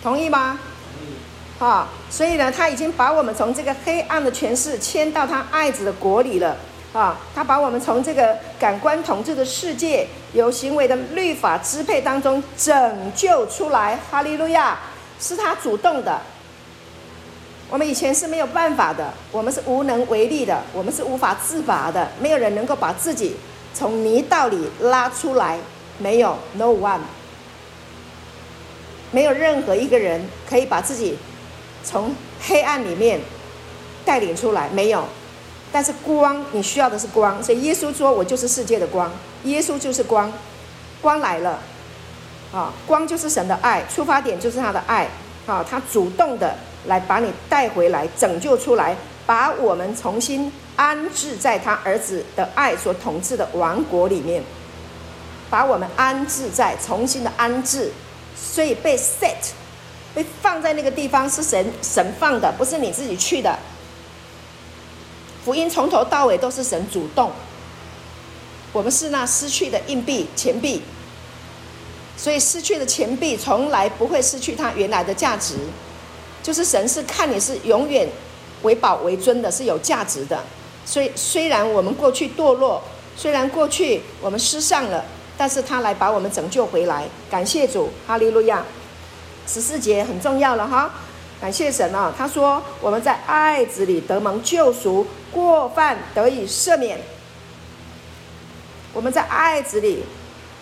[0.02, 0.58] 同意吗？
[0.98, 1.14] 同意。
[1.58, 6.56] 好，所以呢，他已经把我们从这个黑暗的权势迁到他爱子的国里了。
[6.92, 13.96] 啊，他把我们从这个感官统治的世界，由行为的律法支配当中拯救出来。
[14.10, 14.76] 哈利路亚，
[15.20, 16.20] 是他主动的。
[17.68, 23.36] 我们以前是没有办法的，我们是无能为力的，我们是无法自拔的，没有人能够把自己
[23.72, 25.56] 从泥道里拉出来，
[25.98, 26.98] 没有，no one，
[29.12, 31.16] 没有任何一个人可以把自己
[31.84, 33.20] 从黑暗里面
[34.04, 35.04] 带领出来，没有。
[35.72, 39.10] 但是光，你需要的是光，所以耶稣说：“我就是世界的光。”
[39.44, 40.32] 耶稣就是光，
[41.00, 41.58] 光来了，
[42.52, 45.08] 啊，光就是神的爱，出发点就是他的爱，
[45.46, 46.54] 啊，他主动的。
[46.86, 54.42] 来把你带回来，拯救出来，把我们重新安置在他儿子的爱所统治的王国里面，
[55.50, 57.92] 把我们安置在重新的安置，
[58.34, 59.50] 所以被 set，
[60.14, 63.58] 被放在那个地方是神神放的，不是你自己去的。
[65.44, 67.30] 福音从头到尾都是神主动，
[68.72, 70.82] 我们是那失去的硬币钱币，
[72.16, 75.56] 所以失去的钱币从来不会失去它原来的价值。
[76.42, 78.08] 就是神是看你是永远
[78.62, 80.42] 为宝为尊的，是有价值的。
[80.86, 82.82] 所以虽然我们过去堕落，
[83.16, 85.04] 虽然过去我们失丧了，
[85.36, 87.06] 但是他来把我们拯救回来。
[87.30, 88.64] 感谢主，哈利路亚。
[89.46, 90.90] 十四节很重要了哈，
[91.40, 92.12] 感谢神啊！
[92.16, 97.00] 他说我们在爱子里得蒙救赎，过犯得以赦免。
[98.92, 100.04] 我们在爱子里，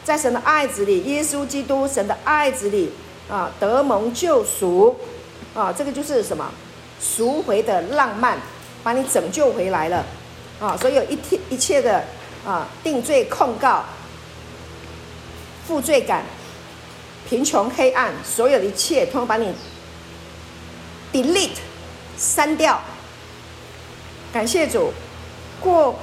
[0.05, 2.93] 在神的爱子里，耶稣基督神的爱子里
[3.29, 4.97] 啊，得蒙救赎。
[5.55, 6.49] 啊，这个就是什么
[7.01, 8.39] 赎回的浪漫，
[8.85, 10.05] 把你拯救回来了
[10.61, 10.77] 啊！
[10.77, 12.05] 所以有一切一切的
[12.47, 13.85] 啊定罪控告、
[15.67, 16.23] 负罪感、
[17.29, 19.53] 贫穷黑暗，所有的一切，通通把你
[21.13, 21.59] delete
[22.17, 22.81] 删掉。
[24.33, 24.93] 感谢主，
[25.61, 25.95] 过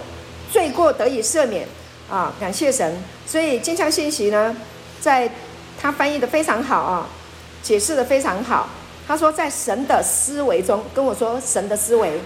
[0.51, 1.67] 罪过得以赦免
[2.09, 2.33] 啊！
[2.39, 2.97] 感谢神。
[3.27, 4.55] 所以经上信息呢，
[4.99, 5.29] 在
[5.79, 7.07] 他翻译的非常好啊，
[7.61, 8.69] 解释的非常好。
[9.07, 12.09] 他说，在神的思维中，跟我说神的思维。
[12.09, 12.19] 神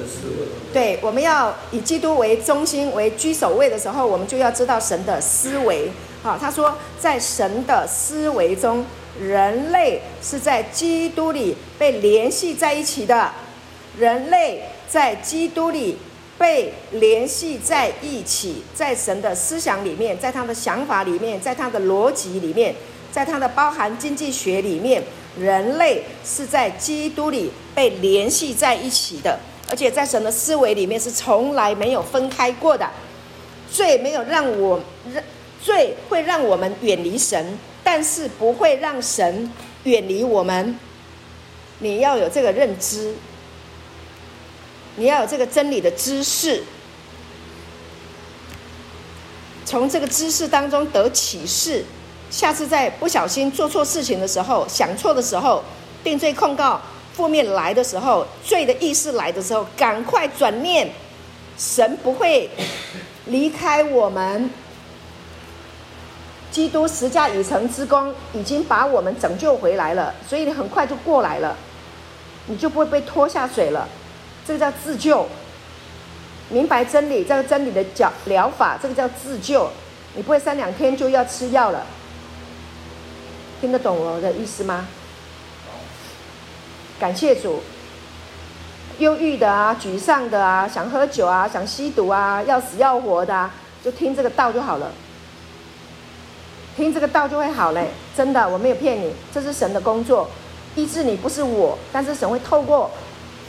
[0.00, 0.48] 的思维。
[0.72, 5.92] 对，我们要以基督为中心为居首位的时候，我们就要知道神的思维。
[6.22, 8.84] 好，他说，在神的思维中，
[9.20, 13.30] 人类是在基督里被联系在一起的。
[13.98, 15.98] 人类在基督里
[16.38, 22.74] 被联系在一起，在神的思想里面，在他的想法里面，在他的逻辑里面，
[23.10, 25.02] 在他的包含经济学里面，
[25.38, 29.38] 人类是在基督里被联系在一起的。
[29.68, 32.88] 而且在神的思维里面是从来没有分开过的，
[33.70, 34.80] 罪没有让我
[35.12, 35.22] 让
[35.62, 39.50] 罪会让我们远离神，但是不会让神
[39.84, 40.78] 远离我们。
[41.78, 43.14] 你要有这个认知，
[44.96, 46.62] 你要有这个真理的知识，
[49.64, 51.84] 从这个知识当中得启示，
[52.30, 55.62] 下次在不小心做错事情的时候，想错的时候，
[56.04, 56.80] 定罪控告。
[57.14, 60.90] 负面来的时候，罪的意识来的时候，赶快转念，
[61.58, 62.48] 神不会
[63.26, 64.48] 离开我们。
[66.52, 71.56] 基督十架已成之功，已经把我们拯救回来了，所以你很快就过来了，
[72.46, 73.88] 你就不会被拖下水了。
[74.46, 75.26] 这个叫自救，
[76.50, 79.70] 明白真理，这个真理的疗疗法，这个叫自救，
[80.14, 81.86] 你不会三两天就要吃药了。
[83.60, 84.86] 听得懂我的意思吗？
[87.00, 87.62] 感谢主，
[88.98, 93.50] 忧郁的啊，沮丧的啊，想喝酒啊，想吸毒啊，要死要活的啊，
[93.82, 94.92] 就听这个道就好了。
[96.76, 100.28] 听这个道就会好嘞，真的，我没有骗你，这是神的工作，
[100.74, 102.90] 医治你不是我，但是神会透过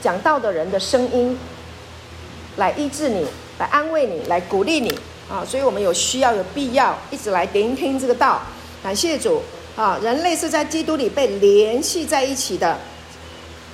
[0.02, 1.38] 讲道的人的声音
[2.58, 3.26] 来医治你，
[3.60, 4.94] 来安慰你，来鼓励你
[5.30, 8.42] 啊，所以我们有需要有必要一直来聆听这个道。
[8.84, 9.42] 感谢主
[9.78, 12.78] 啊，人类是在基督里被联系在一起的。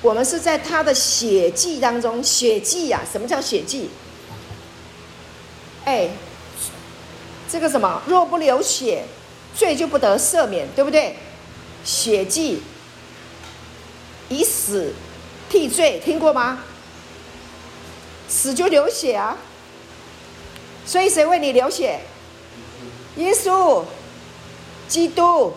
[0.00, 3.08] 我们是在他的血迹当中，血迹呀、啊？
[3.10, 3.90] 什么叫血迹？
[5.84, 6.08] 哎，
[7.50, 8.00] 这个什么？
[8.06, 9.04] 若不流血，
[9.54, 11.16] 罪就不得赦免，对不对？
[11.84, 12.62] 血迹，
[14.28, 14.92] 以死
[15.48, 16.62] 替罪，听过吗？
[18.28, 19.36] 死就流血啊！
[20.86, 22.00] 所以谁为你流血？
[23.16, 23.84] 耶稣，
[24.88, 25.52] 基督，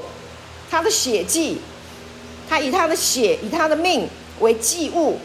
[0.71, 1.59] 他的血迹，
[2.49, 4.09] 他以他的血，以他的命。
[4.39, 5.19] 为祭物，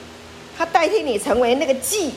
[0.57, 2.13] 他代替你成为那个祭，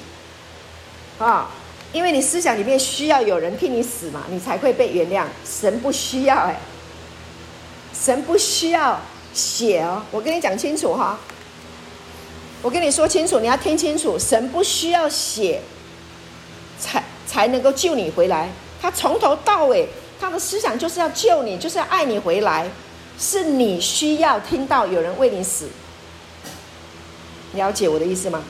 [1.18, 1.50] 啊，
[1.93, 5.25] 因为你思想里面需要有人替你死嘛，你才会被原谅。
[5.45, 6.60] 神不需要哎，
[7.93, 8.99] 神不需要
[9.34, 11.19] 血哦，我跟你讲清楚哈，
[12.62, 15.62] 我跟你说清楚，你要听清楚，神不需要血，
[16.80, 18.49] 才才能够救你回来。
[18.82, 19.88] 他从头到尾，
[20.19, 22.69] 他的思想就是要救你，就是要爱你回来，
[23.19, 25.67] 是你需要听到有人为你死。
[27.54, 28.41] 了解我的意思吗？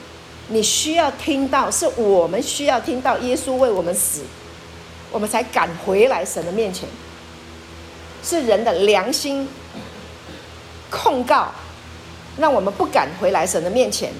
[0.52, 4.22] 你需要听到，是我们需要听到耶稣为我们死，
[5.10, 6.88] 我们才敢回来神的面前。
[8.22, 9.48] 是人的良心
[10.90, 11.50] 控告，
[12.38, 14.12] 让我们不敢回来神的面前。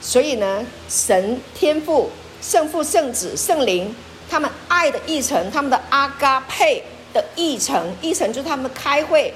[0.00, 2.08] 所以呢，神天父、
[2.40, 3.92] 圣父、圣子、圣灵，
[4.30, 9.34] 他们爱的议程，他们的阿嘎佩的议程，议程就是他们开会，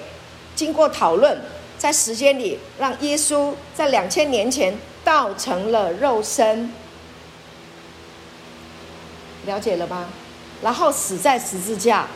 [0.55, 1.37] 经过讨论。
[1.77, 6.72] 在时间里，让耶稣在两千年前道成了肉身，
[9.46, 10.06] 了解了吗？
[10.62, 12.06] 然后死在十字架，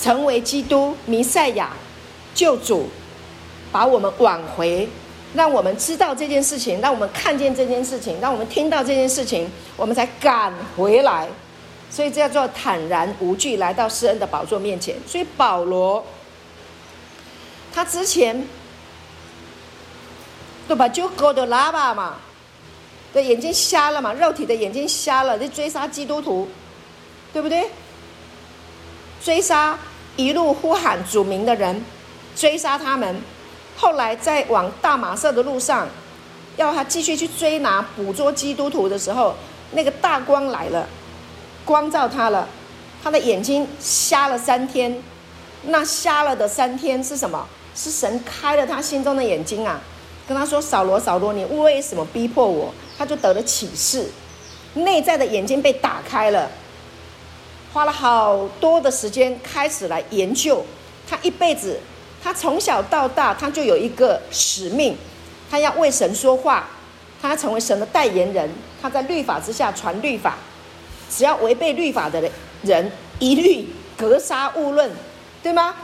[0.00, 1.70] 成为基督弥赛亚
[2.34, 2.88] 救主，
[3.70, 4.88] 把我们挽回，
[5.34, 11.28] 让我们知道这件事情，让我们看见这件事情，让我们听到这件事情，我们才敢回来。
[11.90, 14.94] 所以这叫做坦然无惧来到施恩的宝座面前。
[15.06, 16.04] 所以保罗。
[17.72, 18.46] 他之前，
[20.70, 20.88] 对吧？
[20.88, 22.14] 就哥的喇叭嘛，
[23.12, 26.48] 对，眼睛瞎了嘛，肉体的眼睛瞎了，就追杀基督徒，
[27.32, 27.68] 对不对？
[29.20, 29.76] 追杀
[30.14, 31.84] 一路呼喊主名的人，
[32.36, 33.20] 追杀他们。
[33.76, 35.88] 后来在往大马色的路上，
[36.56, 39.34] 要他继续去追拿、捕捉基督徒的时候，
[39.72, 40.86] 那个大光来了，
[41.64, 42.46] 光照他了，
[43.02, 45.02] 他的眼睛瞎了三天。
[45.64, 47.44] 那瞎了的三天是什么？
[47.74, 49.80] 是神开了他心中的眼睛啊，
[50.30, 54.08] 跟他说：“扫罗，扫罗，你为什么逼迫我？”他就得了启示，
[54.74, 56.48] 内在的眼睛被打开了，
[57.72, 60.64] 花了好多的时间开始来研究。
[61.08, 61.80] 他一辈子，
[62.22, 64.96] 他从小到大，他就有一个使命，
[65.50, 66.68] 他要为神说话，
[67.20, 68.48] 他要成为神的代言人。
[68.80, 70.38] 他在律法之下传律法，
[71.10, 72.22] 只要违背律法的
[72.62, 74.88] 人，一律格杀勿论，
[75.42, 75.74] 对吗？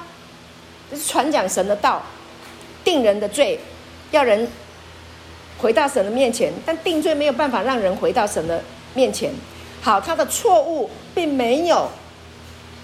[0.89, 2.01] 这是传讲神的道，
[2.85, 3.59] 定人的罪，
[4.11, 4.49] 要人
[5.59, 8.63] 回到神的面前，但定罪没有办法让人回到神的
[8.95, 9.33] 面前。
[9.81, 11.89] 好，他的错误并没有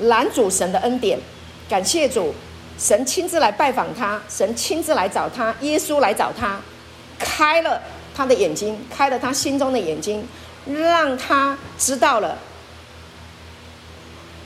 [0.00, 1.18] 拦阻神的恩典。
[1.68, 2.34] 感谢主，
[2.78, 6.60] 神亲自来拜访他，神亲自来找他，耶稣来找他，
[7.18, 7.80] 开了
[8.14, 10.26] 他的眼睛，开了他心中的眼睛，
[10.66, 12.38] 让他知道了。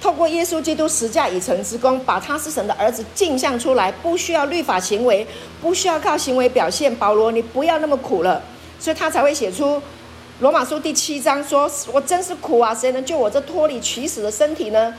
[0.01, 5.26] 透过耶稣基督十架已成之功，把他是神的儿子镜像出来，不需要律法行为，
[5.61, 6.94] 不需要靠行为表现。
[6.94, 8.42] 保罗，你不要那么苦了，
[8.78, 9.82] 所以他才会写出
[10.40, 14.94] 罗马书第七章说，我真是苦啊，谁能救我这脱离取死的身体呢？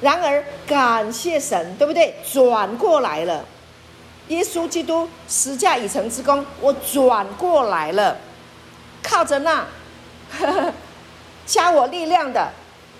[0.00, 2.14] 然而感谢神，对不对？
[2.32, 3.44] 转过来了，
[4.28, 8.16] 耶稣基督十架已成之功，我转过来了，
[9.02, 9.66] 靠着那
[10.38, 10.72] 呵呵
[11.44, 12.50] 加我力量的。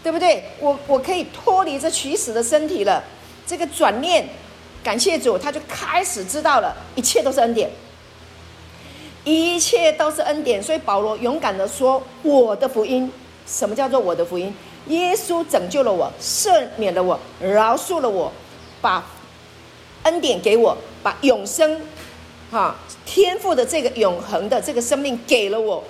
[0.03, 0.43] 对不对？
[0.61, 3.05] 我我可以脱离这取死的身体了。
[3.47, 4.27] 这个转念，
[4.83, 7.71] 感谢主，他就开始知道了，一切都是恩典，
[9.25, 10.63] 一切都是恩典。
[10.63, 13.13] 所以保罗勇敢地说：“我的福音，
[13.47, 14.55] 什么叫做我的福音？
[14.87, 18.33] 耶稣拯救了我，赦免了我，饶恕了我，
[18.81, 19.05] 把
[20.05, 21.79] 恩典给我，把永生，
[22.51, 22.75] 哈，
[23.05, 25.85] 天赋的这个永恒的这个生命给了我，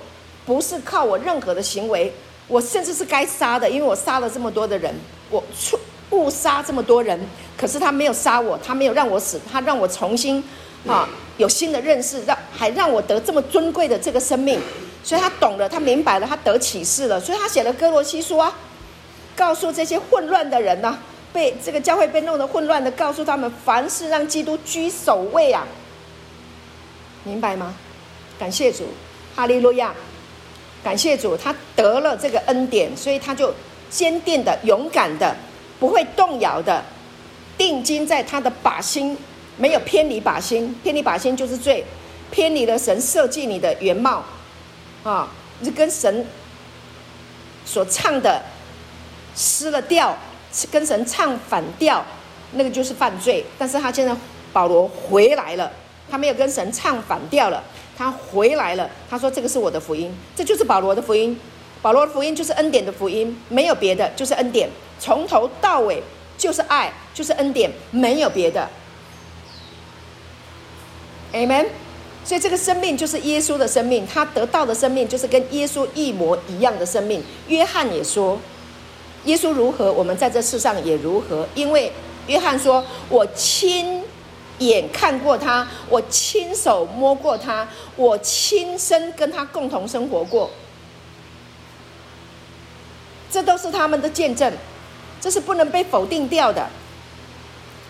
[0.44, 2.12] 不是靠我任何的行为。”
[2.50, 4.92] 我甚至是该杀的，因为我杀了这么多的人，
[5.30, 5.78] 我出
[6.10, 7.18] 误杀这么多人，
[7.56, 10.42] 可是他没有杀我，他没有让我死，他让我重新
[10.84, 14.58] 啊有新的认识，让还让我得这么尊贵的这个生命，
[15.04, 18.52] 所以他懂了，他明白了，他得启示了，所以他写了哥罗西书啊，
[19.36, 20.98] 告诉这些混乱的人呢、
[21.32, 25.64] 被这个教会被弄得混乱的，告诉他们凡事让基督居首位啊，
[27.22, 27.72] 明白吗？
[28.40, 28.88] 感谢主，
[29.36, 29.94] 哈利路亚。
[30.82, 33.54] 感谢主，他得了这个恩典，所以他就
[33.90, 35.36] 坚定的、勇敢的，
[35.78, 36.82] 不会动摇的，
[37.58, 39.16] 定睛在他的靶心，
[39.56, 40.74] 没有偏离靶心。
[40.82, 41.84] 偏离靶心就是罪，
[42.30, 44.24] 偏离了神设计你的原貌，
[45.02, 45.28] 啊，
[45.62, 46.26] 就跟神
[47.66, 48.42] 所唱的
[49.36, 50.16] 失了调，
[50.70, 52.02] 跟神唱反调，
[52.52, 53.44] 那个就是犯罪。
[53.58, 54.16] 但是他现在
[54.52, 55.70] 保罗回来了，
[56.08, 57.64] 他没有跟神唱反调了。
[57.98, 61.38] 他回来了，他说：“这个是我的福音，这就是保罗的福音。
[61.82, 66.02] 保罗的福音就是恩典的福音，没有别的，就是恩典，从头到尾
[66.38, 68.66] 就是爱，就是恩典，没有别的。
[71.34, 71.66] Amen。
[72.24, 77.22] 所以这个生命就是耶稣的生命，他得到的生命就是跟耶稣一模一样的生命。
[77.48, 78.40] 约翰也说，
[79.26, 81.92] 耶稣如何，我们在这世上也如何，因为
[82.28, 83.99] 约翰说：我亲。”
[84.60, 90.50] 眼看过他，我亲手摸过他，我亲身跟他共同生活过，
[93.30, 94.52] 这都是他们的见证，
[95.20, 96.68] 这是不能被否定掉的。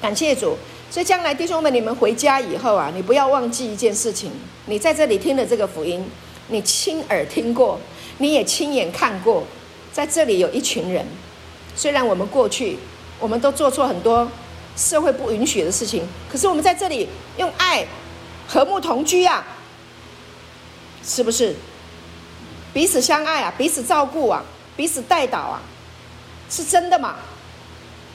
[0.01, 0.57] 感谢主，
[0.91, 4.31] 所以将来弟兄们，你们回家以后啊，你不要忘记一件事情：
[4.66, 6.09] 你在这里听的这个福音，
[6.49, 7.81] 你亲耳听过，
[8.18, 9.43] 你也亲眼看过，
[9.93, 11.05] 在这里有一群人，
[11.75, 12.79] 虽然我们过去
[13.18, 14.29] 我们都做错很多。
[14.81, 17.07] 社会不允许的事情，可是我们在这里
[17.37, 17.87] 用爱
[18.49, 19.45] 和睦同居啊，
[21.05, 21.55] 是不是？
[22.72, 24.43] 彼此相爱啊，彼此照顾啊，
[24.76, 25.61] 彼此代祷啊，
[26.49, 27.16] 是真的吗？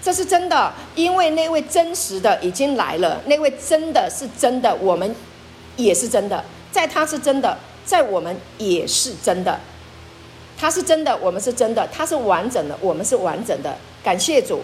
[0.02, 5.16] 这是真的，因为那位真实的已经来了，那位真的是真的，我们
[5.76, 7.56] 也是真的，在他是真的，
[7.86, 9.60] 在我们也是真的，
[10.58, 14.62] 他是真的，我们是真的，他是完整的，我们是完整的，感谢主。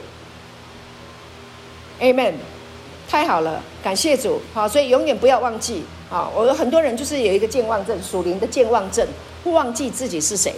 [2.01, 2.33] Amen，
[3.07, 4.41] 太好了，感谢主。
[4.55, 6.27] 好，所以永远不要忘记啊！
[6.35, 9.07] 我有很多人就是有一个健忘症，属灵的健忘症，
[9.43, 10.55] 不忘记自己是谁。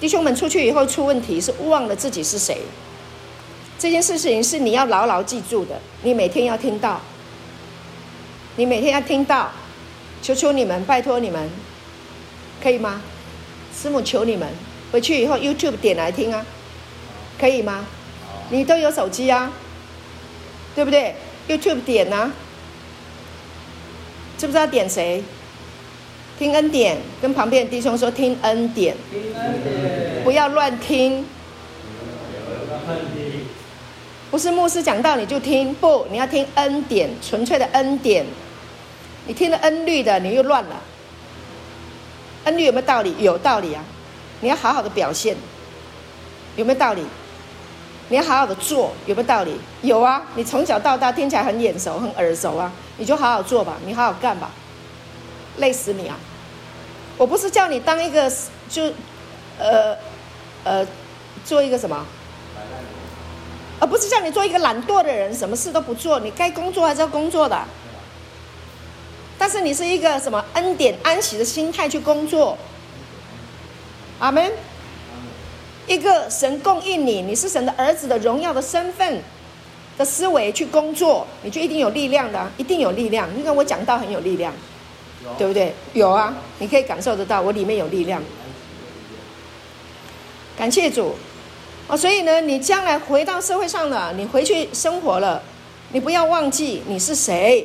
[0.00, 2.58] 弟兄们出去以后出问题是忘了自己是谁。
[3.78, 7.00] 这件事情是你要牢牢记住的，你每天要听到，
[8.56, 9.52] 你每天要听到，
[10.20, 11.48] 求求你们，拜托你们，
[12.60, 13.00] 可以吗？
[13.72, 14.48] 师母求你们，
[14.90, 16.44] 回去以后 YouTube 点来听啊，
[17.38, 17.86] 可以吗？
[18.50, 19.52] 你都有手机啊。
[20.76, 21.14] 对不对
[21.48, 22.32] ？YouTube 点呢、啊？
[24.38, 25.24] 知不知道点谁？
[26.38, 31.24] 听恩典，跟旁边的弟兄说听恩典，听恩典，不要乱听。
[34.30, 38.26] 不是牧师讲道你就听，不，你要听恩典，纯粹的恩典。
[39.26, 40.82] 你听了恩律的，你又乱了。
[42.44, 43.14] 恩律有没有道理？
[43.18, 43.82] 有道理啊！
[44.40, 45.34] 你要好好的表现，
[46.56, 47.02] 有没有道理？
[48.08, 49.58] 你要好好的做，有没有道理？
[49.82, 54.50] 有啊，你从小到大听起来很眼熟、很耳熟啊，你就好好做吧，你好好干吧，
[55.56, 56.16] 累死你啊！
[57.18, 58.30] 我不是叫你当一个
[58.68, 58.92] 就，
[59.58, 59.96] 呃，
[60.62, 60.86] 呃，
[61.44, 62.06] 做一个什么，
[63.80, 67.60] 而不是叫你做一个懒惰的人，什么事都不做，你该工作还是要工作的。
[69.36, 72.56] 但是你是一个什么恩典安息的心态去工作。
[74.20, 74.52] 阿门。
[75.86, 79.22] 一个神供应你，你是神的儿子的荣耀的身份
[79.96, 83.28] 的思维去工作，你就一定有力量的，一定有力量。
[83.36, 84.52] 你看我讲到很有力量，
[85.38, 85.72] 对不对？
[85.92, 88.22] 有啊，你可以感受得到，我里面有力量。
[90.56, 91.14] 感谢主。
[91.88, 95.40] 哦，所以呢，你将来回到社会上了，你回去生活了，
[95.92, 97.64] 你不要忘记你是谁，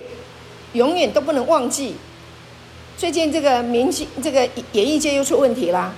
[0.73, 1.95] 永远都不能忘记。
[2.97, 5.91] 最近这个明星，这个演艺界又出问题啦，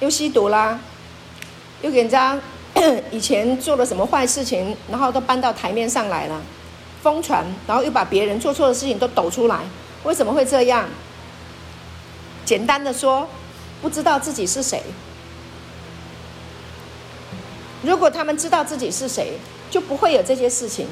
[0.00, 0.80] 又吸毒啦，
[1.82, 2.38] 又给人家
[3.10, 6.40] 以前做了什么坏事情，然后都搬到台面上来了，
[7.02, 9.58] 疯传，然后又把别人做错的事情都抖出来，
[10.04, 10.88] 为什么会这样？
[12.44, 13.28] 简单的说，
[13.80, 14.82] 不知道自己是谁。
[17.82, 19.34] 如果他们知道自己是谁，
[19.70, 20.86] 就不会有这些事情，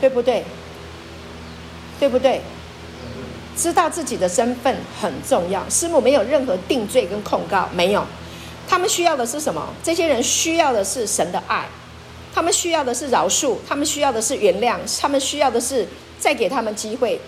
[0.00, 0.44] 对不对？
[2.00, 2.40] 对不对？
[3.56, 5.68] 知道自己的身份很重要。
[5.68, 8.04] 师母没有任何定罪跟控告，没有。
[8.68, 9.68] 他们需要的是什么？
[9.82, 11.68] 这些人需要的是神的爱，
[12.34, 15.86] 他们需要的是饶恕，他们需要的是原谅，他们需要的是
[16.18, 17.20] 再给他们机会。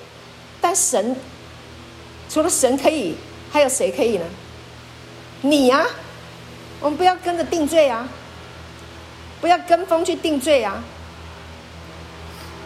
[0.61, 1.17] 但神
[2.29, 3.15] 除了神可以，
[3.53, 4.25] 还有谁可以呢？
[5.43, 5.87] 你呀、啊。
[6.81, 8.07] 我们不要跟着定罪啊！
[9.41, 10.85] 不要跟风去定罪啊！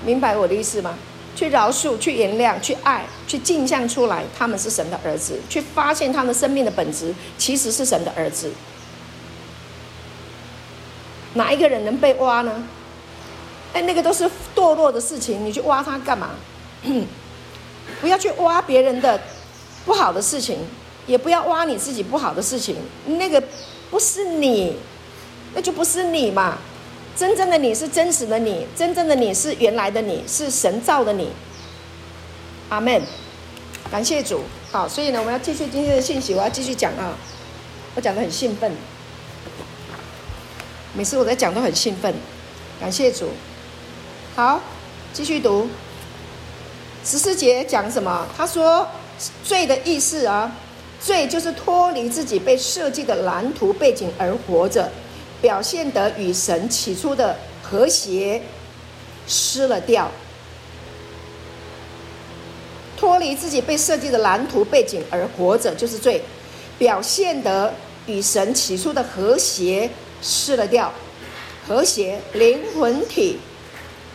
[0.05, 0.99] 明白我的意思吗？
[1.39, 8.51] 去饶恕，去原谅，去爱，去镜像出来，他们是神的儿子，去发现他们生命的本质其实是神的儿子。
[11.34, 12.64] 哪一个人能被挖呢？
[13.72, 16.30] 哎，那个都是堕落的事情，你去挖他干嘛？
[18.01, 19.20] 不要去挖别人的
[19.86, 20.59] 不好的事情，
[21.07, 22.74] 也不要挖你自己不好的事情，
[23.07, 23.41] 那个。
[23.91, 24.76] 不是你，
[25.55, 26.59] 那就不是你嘛！
[27.19, 31.33] 真正的你是真实的你，真正的你是原来的你，是神造的你。
[32.69, 33.03] 阿门，
[33.91, 34.43] 感谢主。
[34.71, 37.19] 好，所以呢，我们要继续今天的信息，我要继续讲啊！
[37.97, 38.71] 我讲的很兴奋，
[40.95, 42.14] 每次我在讲都很兴奋。
[42.81, 43.31] 感谢主。
[44.37, 44.61] 好，
[45.12, 45.69] 继续读
[47.05, 48.29] 十四节讲什么？
[48.37, 48.87] 他说
[49.43, 50.53] 罪的意思啊。
[51.01, 54.91] 罪就是脱离自己被设计的蓝图背景而活着，
[55.41, 58.43] 表现得与神起初的和谐
[59.26, 60.11] 失了调。
[62.97, 66.22] 脱离自己被设计的蓝图背景而活着就是罪，
[66.78, 67.72] 表现得
[68.07, 69.89] 与神起初的和谐
[70.20, 70.93] 失了调。
[71.66, 73.39] 和谐，灵魂体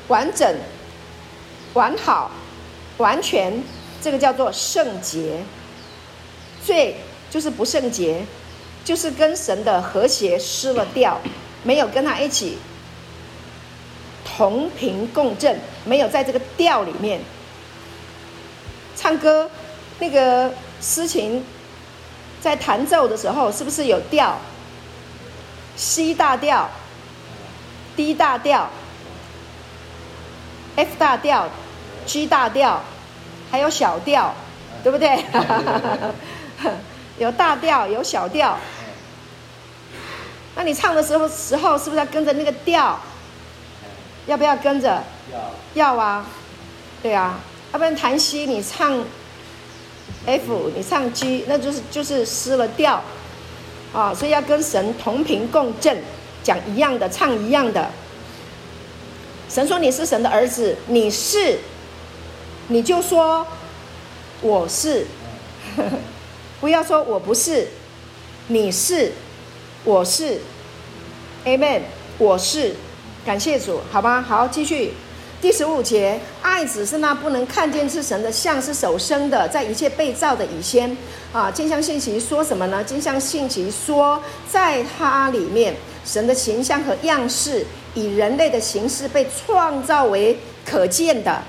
[0.07, 0.57] 完整、
[1.73, 2.31] 完好、
[2.97, 3.63] 完全，
[4.01, 5.39] 这个叫做圣洁。
[6.65, 6.95] 罪
[7.29, 8.25] 就是不圣洁，
[8.83, 11.19] 就是跟神的和谐失了调，
[11.63, 12.57] 没有跟他一起
[14.25, 17.21] 同频共振，没有在这个调里面
[18.95, 19.49] 唱歌。
[19.99, 21.45] 那个诗情
[22.41, 24.37] 在弹奏的时候，是不是有调
[25.77, 26.69] ？C 大调、
[27.95, 28.69] D 大调、
[30.75, 31.47] F 大调、
[32.05, 32.81] G 大调，
[33.49, 34.33] 还有小调，
[34.83, 35.23] 对不对？
[37.19, 38.57] 有大调，有小调。
[40.55, 42.99] 那你唱的时候，时候是不是要跟着那个调？
[44.27, 45.03] 要不要跟着？
[45.31, 45.93] 要。
[45.95, 46.25] 要啊，
[47.01, 47.39] 对啊。
[47.71, 49.03] 要不然弹 C，你唱
[50.27, 53.01] F，你唱 G，那就是就是失了调
[53.91, 54.13] 啊。
[54.13, 55.97] 所以要跟神同频共振，
[56.43, 57.89] 讲一样的，唱一样的。
[59.49, 61.57] 神说你是神的儿子，你是，
[62.67, 63.45] 你就说
[64.41, 65.07] 我是。
[66.61, 67.67] 不要说我不是，
[68.47, 69.11] 你是，
[69.85, 70.39] 我是
[71.43, 71.81] ，Amen，
[72.17, 72.73] 我是，
[73.25, 74.93] 感谢主，好吧，好，继续，
[75.41, 80.95] 第十五节，爱子是那不能看见是神的像是首生的，在一切被造的以先
[81.33, 81.51] 啊。
[81.51, 82.81] 金像信息说什么呢？
[82.81, 85.75] 金像信息说，在他里面，
[86.05, 91.43] 神的形象和样式以人类的形式被创造为可见的，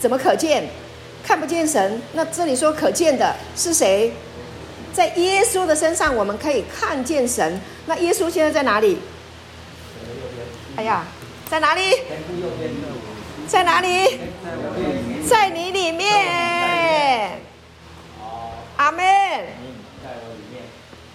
[0.00, 0.68] 怎么可见？
[1.22, 4.12] 看不见神，那这里说可见的是谁？
[4.96, 7.60] 在耶稣的身上，我们可以看见神。
[7.84, 8.96] 那耶稣现在在哪里？
[10.74, 11.04] 哎呀，
[11.50, 11.82] 在哪里？
[13.46, 14.18] 在哪里？
[15.28, 17.42] 在你里面。
[18.78, 19.04] 阿门。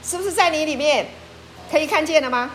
[0.03, 1.07] 是不是在你里面？
[1.71, 2.51] 可以看见了吗？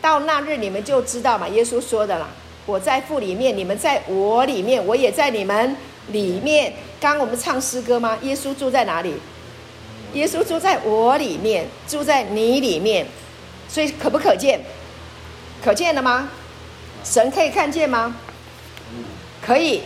[0.00, 1.46] 到那日你们就知道嘛。
[1.46, 2.26] 耶稣说的啦，
[2.66, 5.76] 我在父里面，你们在我里面，我也在你们。
[6.08, 8.18] 里面，刚刚我们唱诗歌吗？
[8.22, 9.14] 耶稣住在哪里？
[10.14, 13.06] 耶稣住在我里面，住在你里面，
[13.68, 14.60] 所以可不可见？
[15.62, 16.28] 可见了吗？
[17.04, 18.16] 神可以看见吗？
[19.40, 19.82] 可以，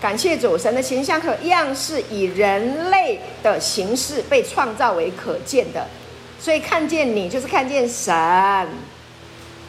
[0.00, 5.86] 感谢主，神的形象和样式以人类的形式被创造为可见的，
[6.40, 8.14] 所以看见你就是看见神。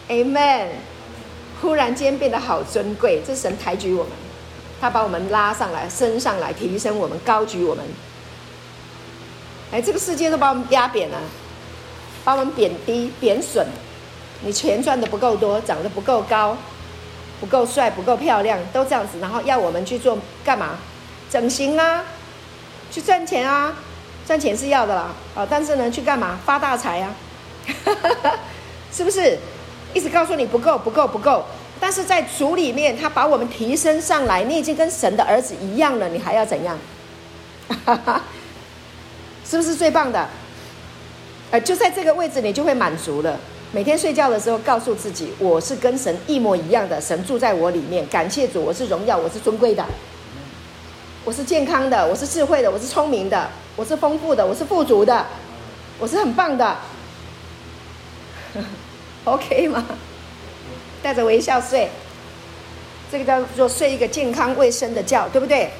[0.10, 0.68] Amen。
[1.62, 4.12] 忽然间变得好尊贵，这神抬举我们，
[4.82, 7.86] 他把我们拉上来，升上来，提升我们，高举我们。
[9.72, 11.18] 哎，这个世界都把我们压扁了，
[12.24, 13.66] 把我们贬低、贬损。
[14.44, 16.58] 你钱赚的不够多，长得不够高。
[17.40, 20.16] 不够帅，不够漂亮，都这样子，然后要我们去做
[20.46, 20.78] 干嘛？
[21.28, 22.04] 整形啊，
[22.92, 23.74] 去赚钱啊，
[24.28, 26.40] 赚钱是要的啦，啊，但是呢，去干嘛？
[26.46, 27.16] 发大财啊，
[28.94, 29.40] 是不是？
[29.96, 31.44] 一直告诉你不够，不够，不够，
[31.80, 36.78] 但是在主里面，他把我们提升上来，你已经跟神的儿子一样了，你还要怎样？
[37.86, 38.22] 哈 哈
[39.52, 40.30] 是不是最棒的？
[41.52, 43.38] 呃，就在这个位置，你就会满足了。
[43.74, 48.08] 每天睡觉的时候，告诉自己，我是跟神一模一样的，神住在我里面。
[48.08, 49.86] 感谢主，我是荣耀，我是尊贵的，
[51.26, 55.26] 我是健康的，我是智慧的，我是聪明的，我是丰富的，我是富足的，
[56.00, 56.78] 我是很棒的。
[59.26, 59.86] OK 吗？
[61.04, 61.90] 带着微笑睡，
[63.12, 65.72] 这个叫做睡一个健康卫生的觉，对不对？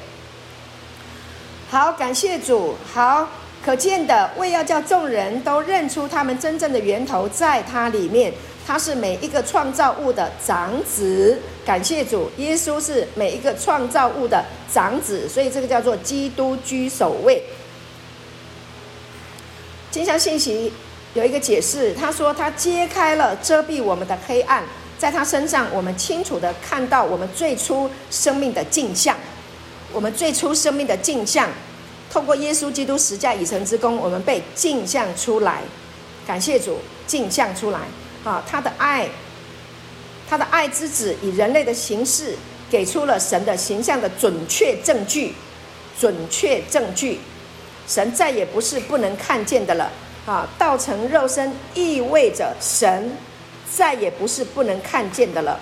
[1.70, 3.26] 好，感谢主，好。
[3.64, 8.32] 可见的，为要叫众人都认出他们真正的源头在他里面，
[8.66, 11.40] 他是每一个创造物的长子。
[11.64, 17.40] 感谢主，耶稣是每一个创造物的长子，所以这个叫做基督居首位。
[19.92, 20.72] 经上信息
[21.14, 24.64] 有一个解释，他说他揭开了遮蔽我们的黑暗，
[24.98, 29.16] 在他身上，我们清楚地看到我们最初生命的镜像，
[29.92, 31.48] 我们最初生命的镜像。
[32.12, 35.62] 透过耶稣基督十架已成之功，我们被镜像出来，
[36.26, 37.78] 感谢主，镜像出来
[38.22, 38.44] 啊！
[38.46, 39.08] 他的爱，
[40.28, 42.36] 他的爱之子以人类的形式，
[42.70, 45.32] 给出了神的形象的准确证据，
[45.98, 47.18] 准确证据，
[47.88, 49.90] 神再也不是不能看见的了
[50.26, 50.46] 啊！
[50.58, 53.16] 道成肉身意味着神
[53.72, 55.58] 再也不是不能看见的了，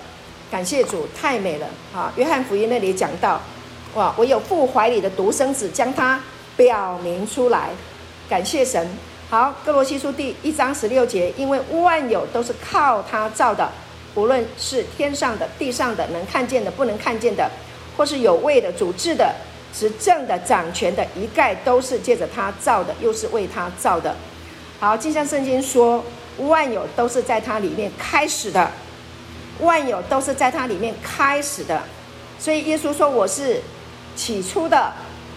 [0.50, 2.12] 感谢主，太美了啊！
[2.16, 3.40] 约翰福音那里讲到，
[3.94, 6.20] 哇，我有父怀里的独生子将他。
[6.56, 7.70] 表明出来，
[8.28, 8.88] 感谢神。
[9.30, 13.70] 好，歌罗西书第一章十六节，因为万有都是靠他造的，
[14.16, 17.48] 无论是天上的、地上的，能看见的、不能看见的，
[17.96, 19.32] 或是有位的、主治的、
[19.72, 24.16] 执政的、掌权的，一概都是借着他造的，又是为他造的。
[24.80, 26.04] 好，就像圣经说，
[26.38, 28.68] 万有都是在他里面开始的，
[29.60, 31.80] 万有都是在他里面开始的。
[32.38, 33.60] 所以耶稣说：“我是
[34.16, 34.92] 起初的。”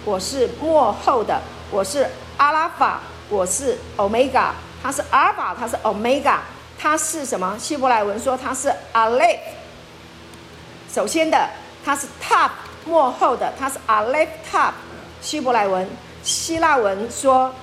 [0.05, 1.39] 我是末后的，
[1.71, 2.99] 我是阿拉法，
[3.29, 6.41] 我是欧米伽，他是阿尔法，他是欧米伽，
[6.77, 7.55] 他是什么？
[7.57, 9.39] 希伯来文说他是阿列。
[10.93, 11.49] 首先的，
[11.85, 12.49] 他是 top，
[12.85, 14.73] 末后的，他是阿列 top。
[15.21, 15.89] 希伯来文，
[16.21, 17.53] 希腊文说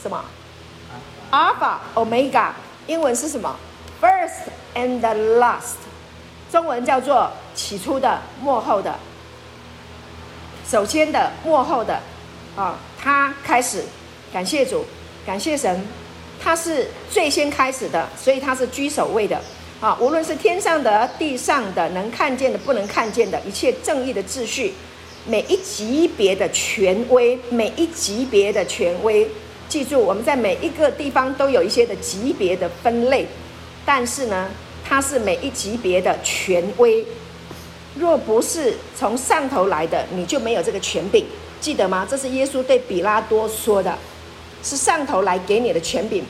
[0.00, 0.24] 什么？
[1.30, 2.54] 阿尔法，欧米伽。
[2.86, 3.54] 英文是什么
[4.00, 5.02] ？First and
[5.38, 5.74] last。
[6.50, 8.94] 中文叫做起初的，末后的。
[10.68, 12.00] 首先的，末后的，
[12.56, 13.84] 啊，他开始，
[14.32, 14.84] 感谢主，
[15.24, 15.80] 感谢神，
[16.42, 19.40] 他是最先开始的，所以他是居首位的，
[19.80, 24.74] 啊，无论是天上的、地上的，能看见的、不能看见的，一切正义的秩序，
[25.24, 29.28] 每一级别的权威，每一级别的权威，
[29.68, 33.24] 记住，我们在每一个地方都有一些的级别的分类，
[33.84, 34.48] 但是呢，
[34.84, 37.06] 他是每一级别的权威。
[37.98, 41.24] 若不是从上头来的，你就没有这个权柄，
[41.60, 42.06] 记得吗？
[42.08, 43.96] 这是耶稣对比拉多说的，
[44.62, 46.24] 是上头来给你的权柄。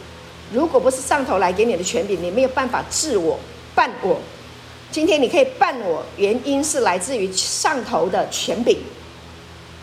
[0.53, 3.39] 如果不是上头来给你的权柄，你没有办法治我、
[3.75, 4.21] 办我。
[4.93, 8.79] 今天你可以办我，原因是来自于上头的权柄，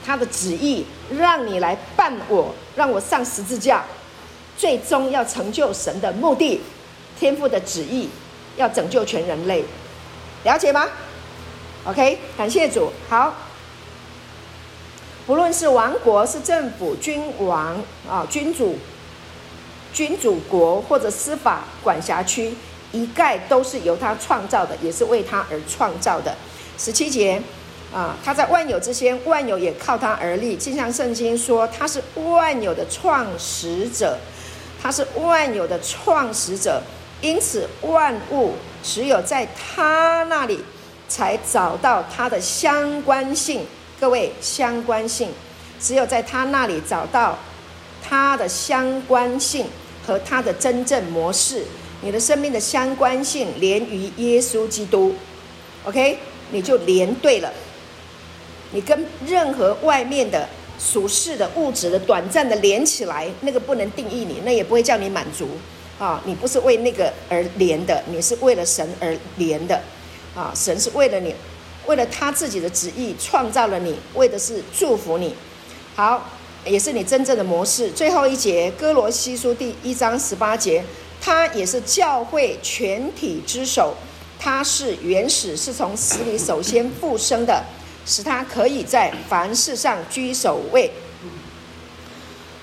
[0.05, 3.83] 他的旨意让你来办我，让我上十字架，
[4.57, 6.61] 最终要成就神的目的，
[7.19, 8.07] 天父的旨意
[8.55, 9.65] 要拯救全人类，
[10.45, 10.87] 了解吗
[11.85, 12.91] ？OK，感谢主。
[13.09, 13.33] 好，
[15.25, 17.75] 不论是王国、是政府、君王
[18.09, 18.77] 啊、君主、
[19.93, 22.53] 君主国或者司法管辖区，
[22.91, 26.35] 一概都是由他创造的，也是为他而创造的。
[26.77, 27.41] 十七节
[27.93, 30.55] 啊，他在万有之先，万有也靠他而立。
[30.55, 34.17] 经上圣经说，他是万有的创始者，
[34.81, 36.81] 他是万有的创始者，
[37.21, 40.63] 因此万物只有在他那里。
[41.13, 43.61] 才找到它的相关性，
[43.99, 45.29] 各位相关性，
[45.79, 47.37] 只有在他那里找到
[48.01, 49.67] 它的相关性
[50.03, 51.63] 和它的真正模式。
[52.01, 55.13] 你的生命的相关性连于耶稣基督
[55.85, 56.17] ，OK，
[56.49, 57.53] 你就连对了。
[58.71, 60.49] 你跟任何外面的
[60.79, 65.47] 俗世的物质的短暂的连起来，那个不能定义你，那也不会叫你满足
[65.99, 66.19] 啊！
[66.25, 69.79] 你不是为那个而连的，你是为了神而连的
[70.35, 70.51] 啊！
[70.55, 71.35] 神是为了你，
[71.85, 75.35] 为了他自己的旨意创造了你，为的是祝福你。
[75.95, 76.29] 好，
[76.65, 77.89] 也是你真正的模式。
[77.91, 80.83] 最后一节，哥罗西书第一章十八节，
[81.21, 83.95] 他也是教会全体之首，
[84.39, 87.63] 他是原始，是从死里首先复生的。
[88.05, 90.91] 使他可以在凡事上居首位。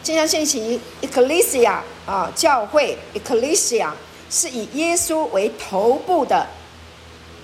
[0.03, 3.91] 经上信息，Ecclesia 啊，教会 Ecclesia
[4.29, 6.47] 是以耶稣为头部的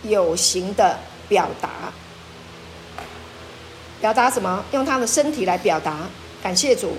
[0.09, 0.99] 有形的
[1.29, 1.71] 表达。
[4.01, 4.65] 表达什么？
[4.73, 6.09] 用他的身体来表达。
[6.43, 6.97] 感谢主，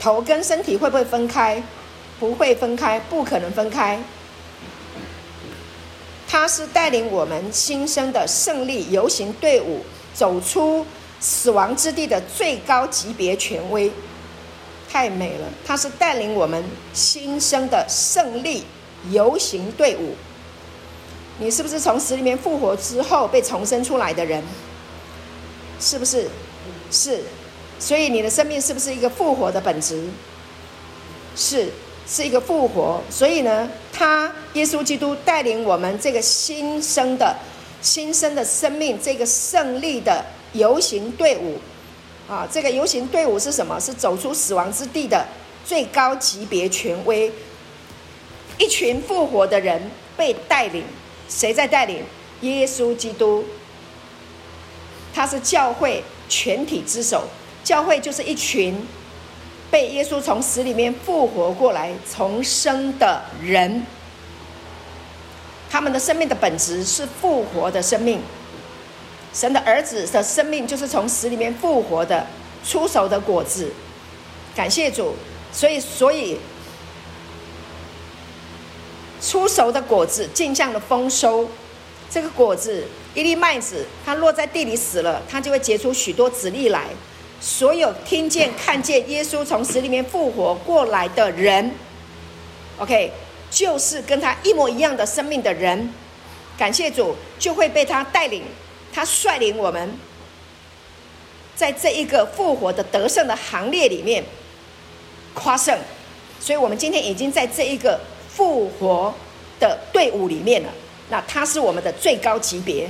[0.00, 1.62] 头跟身体会不会分开？
[2.18, 4.00] 不会分开，不可能分开。
[6.26, 9.84] 他是带领我们新生的胜利游行队伍。
[10.14, 10.84] 走出
[11.20, 13.92] 死亡之地的最高级别权威，
[14.90, 15.46] 太美了！
[15.64, 18.64] 他是带领我们新生的胜利
[19.10, 20.16] 游行队伍。
[21.38, 24.42] 你是不是从死里面复活之后被重生出来的人？
[25.80, 26.28] 是不是？
[26.90, 27.22] 是。
[27.78, 30.04] 所以你的生命是不是一个复活的本质？
[31.36, 31.68] 是，
[32.06, 33.00] 是一个复活。
[33.08, 37.36] 所以呢，他耶稣基督带领我们这个新生的。
[37.80, 41.56] 新生的生命，这个胜利的游行队伍，
[42.28, 43.78] 啊，这个游行队伍是什么？
[43.78, 45.24] 是走出死亡之地的
[45.64, 47.30] 最高级别权威。
[48.58, 49.80] 一群复活的人
[50.16, 50.82] 被带领，
[51.28, 52.02] 谁在带领？
[52.42, 53.44] 耶稣基督，
[55.12, 57.24] 他是教会全体之首。
[57.64, 58.86] 教会就是一群
[59.70, 63.84] 被耶稣从死里面复活过来、重生的人。
[65.68, 68.20] 他们的生命的本质是复活的生命，
[69.34, 72.26] 神的儿子的生命就是从死里面复活的
[72.64, 73.70] 出手的果子。
[74.54, 75.14] 感谢主，
[75.52, 76.38] 所以所以
[79.20, 81.48] 出熟的果子进项的丰收。
[82.10, 86.86] 这个果子一粒麦子，它落在地里死了，它就会结出许多子粒来。
[87.40, 91.70] 所有听见看见耶稣从死里面复活过来的人
[92.78, 93.12] ，OK。
[93.50, 95.90] 就是跟他一模一样的生命的人，
[96.58, 98.42] 感谢主，就会被他带领，
[98.92, 99.98] 他率领我们，
[101.56, 104.22] 在这一个复活的得胜的行列里面
[105.32, 105.78] 夸胜。
[106.38, 107.98] 所以，我们今天已经在这一个
[108.38, 109.12] 复活
[109.58, 110.68] 的队伍里面了。
[111.10, 112.88] 那他是我们的最高级别，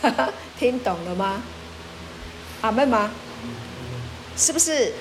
[0.58, 1.42] 听懂了吗？
[2.62, 3.10] 阿门吗？
[4.38, 4.94] 是不是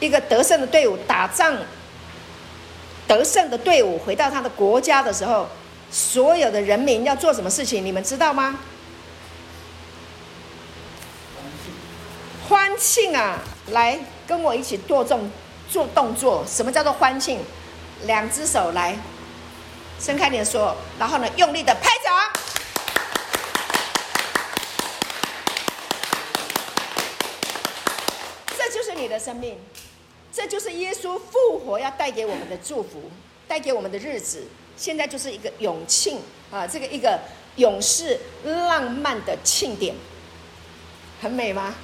[0.00, 1.56] 一个得胜的队伍打仗？
[3.08, 5.48] 得胜的队伍回到他的国家的时候，
[5.90, 7.82] 所有的人民要做什么事情？
[7.82, 8.58] 你们知道吗？
[12.48, 13.40] 欢庆啊！
[13.70, 15.30] 来跟我一起做动
[15.68, 16.44] 做动作。
[16.46, 17.40] 什么叫做欢庆？
[18.04, 18.96] 两只手来，
[19.98, 22.14] 伸开你的手，然后呢，用力的拍掌。
[28.56, 29.58] 这就是你的生命。
[30.32, 33.10] 这就是耶稣复活要带给我们的祝福，
[33.48, 34.46] 带给我们的日子。
[34.76, 36.20] 现在就是一个永庆
[36.50, 37.18] 啊，这个一个
[37.56, 39.94] 勇士浪漫的庆典，
[41.22, 41.74] 很美吗？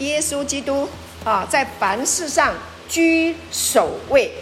[0.00, 0.86] 耶稣基督
[1.24, 2.54] 啊，在凡事上
[2.90, 4.34] 居首位，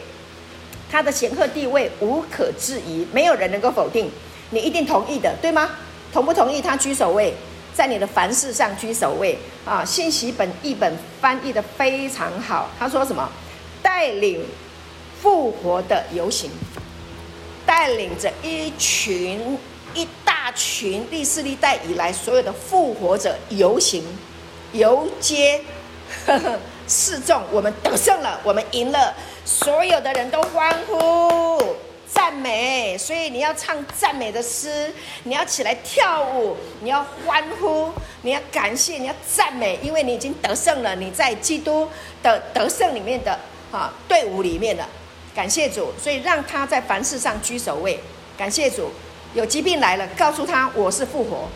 [0.96, 4.10] 他的显赫地位无可置疑，没有人能够否定。
[4.48, 5.68] 你一定同意的，对吗？
[6.10, 7.34] 同不同意他居首位？
[7.74, 9.84] 在你的凡事上居首位啊！
[9.84, 10.90] 信息本译本
[11.20, 12.70] 翻译的非常好。
[12.78, 13.30] 他说什么？
[13.82, 14.42] 带领
[15.20, 16.50] 复活的游行，
[17.66, 19.58] 带领着一群
[19.92, 24.02] 一大群历世历代以来所有的复活者游行
[24.72, 25.60] 游街，
[26.24, 27.42] 呵呵，示众。
[27.52, 29.14] 我们得胜了，我们赢了，
[29.46, 31.76] 所有的人都欢呼。
[32.08, 34.90] 赞美，所以你要唱赞美的诗，
[35.24, 37.90] 你要起来跳舞，你要欢呼，
[38.22, 41.86] 你要感谢，你要赞美，因为你已经得胜了，你在基督
[42.22, 43.38] 的得胜里面的
[43.70, 44.88] 啊队伍里面了，
[45.34, 48.00] 感谢主，所以让他在凡事上居首位，
[48.38, 48.90] 感谢主。
[49.34, 51.48] 有疾病来了，告诉他我是复活，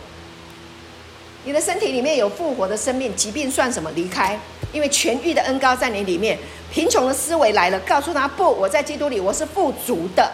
[1.43, 3.89] 你的身体里面有复活的生命，疾病算什么？
[3.91, 4.39] 离开，
[4.71, 6.37] 因为痊愈的恩膏在你里面。
[6.71, 10.31] 贫穷的思维来了，告诉他不，我在基督里我是富足的。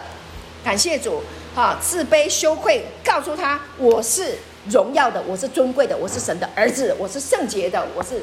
[0.62, 1.20] 感谢主，
[1.52, 1.76] 哈！
[1.82, 4.38] 自卑羞愧，告诉他我是
[4.70, 8.22] 荣耀的，我是尊贵的，我是神的儿子，我是圣洁的，我是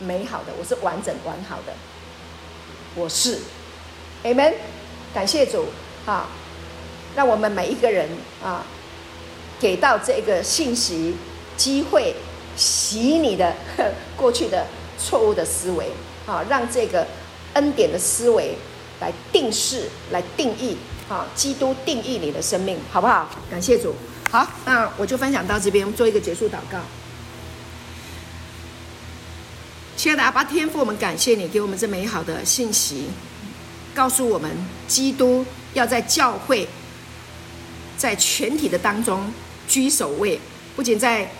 [0.00, 1.72] 美好的，我是完整完好的，
[2.96, 3.38] 我是
[4.24, 4.54] ，Amen。
[5.14, 5.66] 感谢主，
[6.04, 6.26] 哈！
[7.14, 8.08] 让我们每一个人
[8.42, 8.64] 啊，
[9.60, 11.14] 给到这个信息
[11.60, 12.14] 机会，
[12.56, 13.54] 洗你的
[14.16, 14.66] 过去的
[14.98, 15.90] 错误的思维，
[16.26, 17.06] 啊，让这个
[17.52, 18.56] 恩典的思维
[19.00, 20.74] 来定势、来定义，
[21.06, 23.28] 啊，基督定义你的生命，好不好？
[23.50, 23.94] 感谢主。
[24.30, 26.78] 好，那我就分享到这边，做一个结束祷告。
[29.98, 33.04] 亲爱的阿爸天父，我们感谢你给我们这美好的信息，
[33.94, 34.50] 告诉我们
[34.88, 35.44] 基督
[35.74, 36.66] 要在教会，
[37.98, 39.30] 在全体的当中
[39.68, 40.40] 居首位，
[40.74, 41.30] 不仅在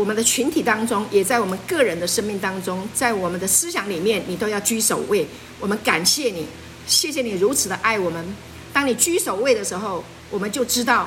[0.00, 5.28] 我们的群体当中，也在我们个人的生命当中，在我们的思想里面，你都要居首位。
[5.58, 6.46] 我们感谢你，
[6.86, 8.24] 谢谢你如此的爱我们。
[8.72, 11.06] 当你居首位的时候，我们就知道。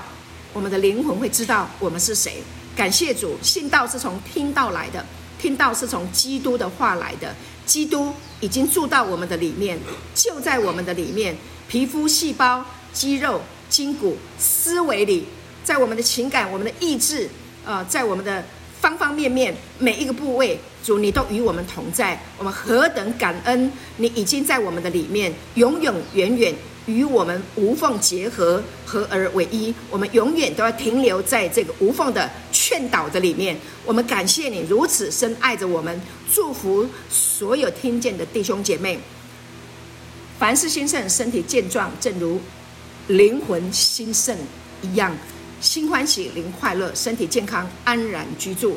[0.54, 2.44] 我们的灵魂会知道我们是谁。
[2.76, 5.04] 感谢主，信道是从听道来的，
[5.40, 7.36] 听道是从基督的话来的。
[7.66, 9.80] 基督已经住到我们的里面，
[10.14, 11.36] 就在我们的里面，
[11.68, 12.64] 皮肤、细胞、
[12.94, 15.26] 肌肉、筋骨、思维里，
[15.64, 17.28] 在我们的情感、我们的意志，
[17.66, 18.46] 呃，在我们的
[18.84, 22.22] 方方面面每一个部位，主你都与我们同在。
[22.38, 23.72] 我们何等感恩！
[23.96, 26.54] 你已经在我们的里面，永永远远。
[26.86, 29.74] 与我们无缝结合，合而为一。
[29.90, 33.58] 我们永远都要停留在这个无缝的劝导的里面。
[33.86, 36.02] 我们感谢你如此深爱着我们，
[36.34, 39.00] 祝福所有听见的弟兄姐妹。
[40.38, 42.42] 凡事兴盛，身体健壮，正如
[43.08, 44.38] 灵魂兴盛
[44.82, 45.16] 一样，
[45.64, 48.76] 心欢喜，灵快乐，身体健康，安然居住，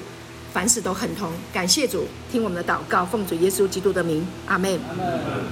[0.53, 1.28] 凡事都很通。
[1.53, 4.78] 感谢主，听我们的祷告，奉主耶稣基督的名，阿门。